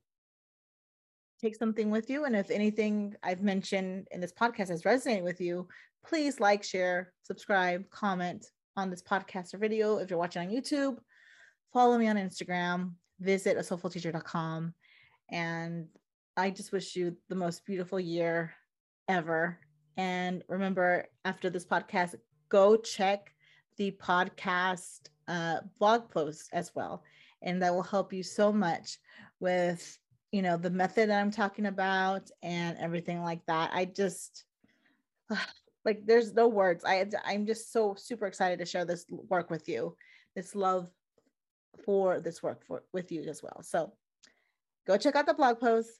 take 1.41 1.55
something 1.55 1.89
with 1.89 2.11
you. 2.11 2.25
And 2.25 2.35
if 2.35 2.51
anything 2.51 3.15
I've 3.23 3.43
mentioned 3.43 4.09
in 4.11 4.21
this 4.21 4.33
podcast 4.33 4.71
has 4.71 4.83
resonated 4.83 5.23
with 5.23 5.41
you, 5.41 5.69
please 6.05 6.41
like, 6.41 6.65
share, 6.65 7.13
subscribe, 7.23 7.89
comment 7.91 8.47
on 8.77 8.91
this 8.91 9.03
podcast 9.03 9.55
or 9.55 9.59
video. 9.59 9.99
If 9.99 10.11
you're 10.11 10.19
watching 10.19 10.43
on 10.43 10.53
YouTube, 10.53 10.99
follow 11.73 11.99
me 11.99 12.09
on 12.09 12.17
Instagram, 12.17 12.93
visit 13.21 13.57
a 13.57 13.61
soulfulteacher.com. 13.61 14.75
And 15.31 15.87
I 16.37 16.51
just 16.51 16.73
wish 16.73 16.97
you 16.97 17.17
the 17.29 17.35
most 17.35 17.65
beautiful 17.65 18.01
year 18.01 18.53
ever. 19.09 19.59
And 19.97 20.43
remember, 20.49 21.07
after 21.25 21.51
this 21.51 21.67
podcast, 21.67 22.15
go 22.49 22.77
check 22.77 23.33
the 23.77 23.93
podcast 23.93 25.09
uh, 25.29 25.59
blog 25.79 26.11
post 26.11 26.49
as 26.53 26.73
well. 26.75 27.05
And 27.43 27.63
that 27.63 27.73
will 27.73 27.83
help 27.83 28.13
you 28.13 28.23
so 28.23 28.53
much 28.53 28.99
with 29.39 29.99
you 30.33 30.43
know 30.43 30.57
the 30.57 30.71
method 30.71 31.09
that 31.09 31.21
i'm 31.21 31.31
talking 31.31 31.67
about 31.67 32.31
and 32.43 32.79
everything 32.79 33.23
like 33.23 33.45
that 33.47 33.71
i 33.73 33.85
just 33.85 34.45
like 35.85 36.05
there's 36.07 36.35
no 36.35 36.47
words 36.49 36.85
i 36.85 37.05
i'm 37.25 37.47
just 37.47 37.73
so 37.73 37.95
super 37.99 38.27
excited 38.27 38.59
to 38.59 38.67
share 38.67 38.85
this 38.85 39.05
work 39.29 39.51
with 39.51 39.69
you 39.69 39.97
this 40.37 40.55
love 40.55 40.89
for 41.85 42.21
this 42.21 42.43
work 42.43 42.65
for 42.65 42.83
with 42.93 43.11
you 43.13 43.23
as 43.23 43.43
well 43.43 43.61
so 43.63 43.93
go 44.87 44.97
check 44.97 45.17
out 45.17 45.27
the 45.27 45.35
blog 45.35 45.59
post 45.59 45.91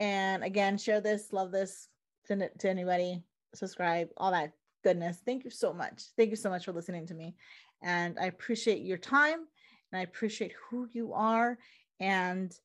and 0.00 0.44
again 0.44 0.78
share 0.78 1.00
this 1.00 1.32
love 1.32 1.50
this 1.50 1.88
send 2.26 2.42
it 2.42 2.58
to 2.58 2.68
anybody 2.68 3.22
subscribe 3.54 4.08
all 4.16 4.30
that 4.30 4.52
goodness 4.84 5.18
thank 5.24 5.44
you 5.44 5.50
so 5.50 5.72
much 5.72 6.04
thank 6.16 6.30
you 6.30 6.36
so 6.36 6.50
much 6.50 6.64
for 6.64 6.72
listening 6.72 7.06
to 7.06 7.14
me 7.14 7.34
and 7.82 8.18
i 8.20 8.26
appreciate 8.26 8.82
your 8.82 8.98
time 8.98 9.46
and 9.90 9.98
i 9.98 10.02
appreciate 10.02 10.52
who 10.70 10.88
you 10.92 11.12
are 11.12 11.58
and 12.00 12.58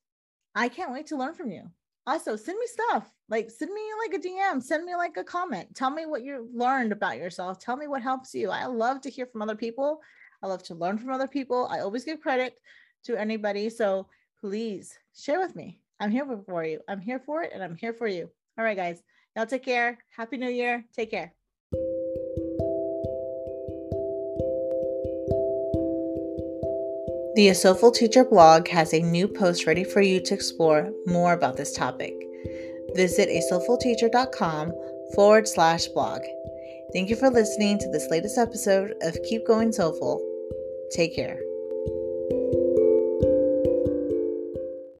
I 0.54 0.68
can't 0.68 0.92
wait 0.92 1.06
to 1.06 1.16
learn 1.16 1.34
from 1.34 1.50
you. 1.50 1.68
Also, 2.06 2.36
send 2.36 2.58
me 2.58 2.66
stuff. 2.66 3.10
Like 3.28 3.50
send 3.50 3.72
me 3.72 3.80
like 4.06 4.14
a 4.14 4.22
DM, 4.22 4.62
send 4.62 4.84
me 4.84 4.94
like 4.94 5.16
a 5.16 5.24
comment. 5.24 5.74
Tell 5.74 5.90
me 5.90 6.04
what 6.04 6.22
you 6.22 6.48
learned 6.52 6.92
about 6.92 7.16
yourself. 7.16 7.58
Tell 7.58 7.76
me 7.76 7.86
what 7.86 8.02
helps 8.02 8.34
you. 8.34 8.50
I 8.50 8.66
love 8.66 9.00
to 9.02 9.10
hear 9.10 9.26
from 9.26 9.42
other 9.42 9.56
people. 9.56 10.00
I 10.44 10.46
love 10.46 10.62
to 10.64 10.74
learn 10.74 10.98
from 10.98 11.10
other 11.10 11.26
people. 11.26 11.66
I 11.70 11.80
always 11.80 12.04
give 12.04 12.20
credit 12.20 12.58
to 13.04 13.16
anybody. 13.16 13.70
So 13.70 14.06
please 14.38 14.98
share 15.16 15.40
with 15.40 15.56
me. 15.56 15.80
I'm 16.00 16.10
here 16.10 16.26
for 16.44 16.64
you. 16.64 16.80
I'm 16.86 17.00
here 17.00 17.18
for 17.18 17.42
it 17.42 17.52
and 17.54 17.64
I'm 17.64 17.74
here 17.74 17.94
for 17.94 18.06
you. 18.06 18.28
All 18.58 18.64
right, 18.64 18.76
guys. 18.76 19.02
Y'all 19.34 19.46
take 19.46 19.64
care. 19.64 19.96
Happy 20.14 20.36
New 20.36 20.50
Year. 20.50 20.84
Take 20.94 21.10
care. 21.12 21.32
The 27.36 27.48
A 27.48 27.54
Soulful 27.54 27.90
Teacher 27.90 28.24
blog 28.24 28.68
has 28.68 28.92
a 28.92 29.00
new 29.00 29.26
post 29.26 29.66
ready 29.66 29.82
for 29.82 30.02
you 30.02 30.20
to 30.20 30.34
explore 30.34 30.92
more 31.06 31.32
about 31.32 31.56
this 31.56 31.72
topic. 31.72 32.14
Visit 32.94 33.30
asoulfulteacher.com 33.30 34.72
forward 35.14 35.48
slash 35.48 35.86
blog. 35.86 36.20
Thank 36.92 37.08
you 37.08 37.16
for 37.16 37.30
listening 37.30 37.78
to 37.78 37.88
this 37.90 38.08
latest 38.10 38.36
episode 38.36 38.94
of 39.00 39.16
Keep 39.24 39.46
Going 39.46 39.72
Soulful. 39.72 40.33
Take 40.94 41.16
care. 41.16 41.40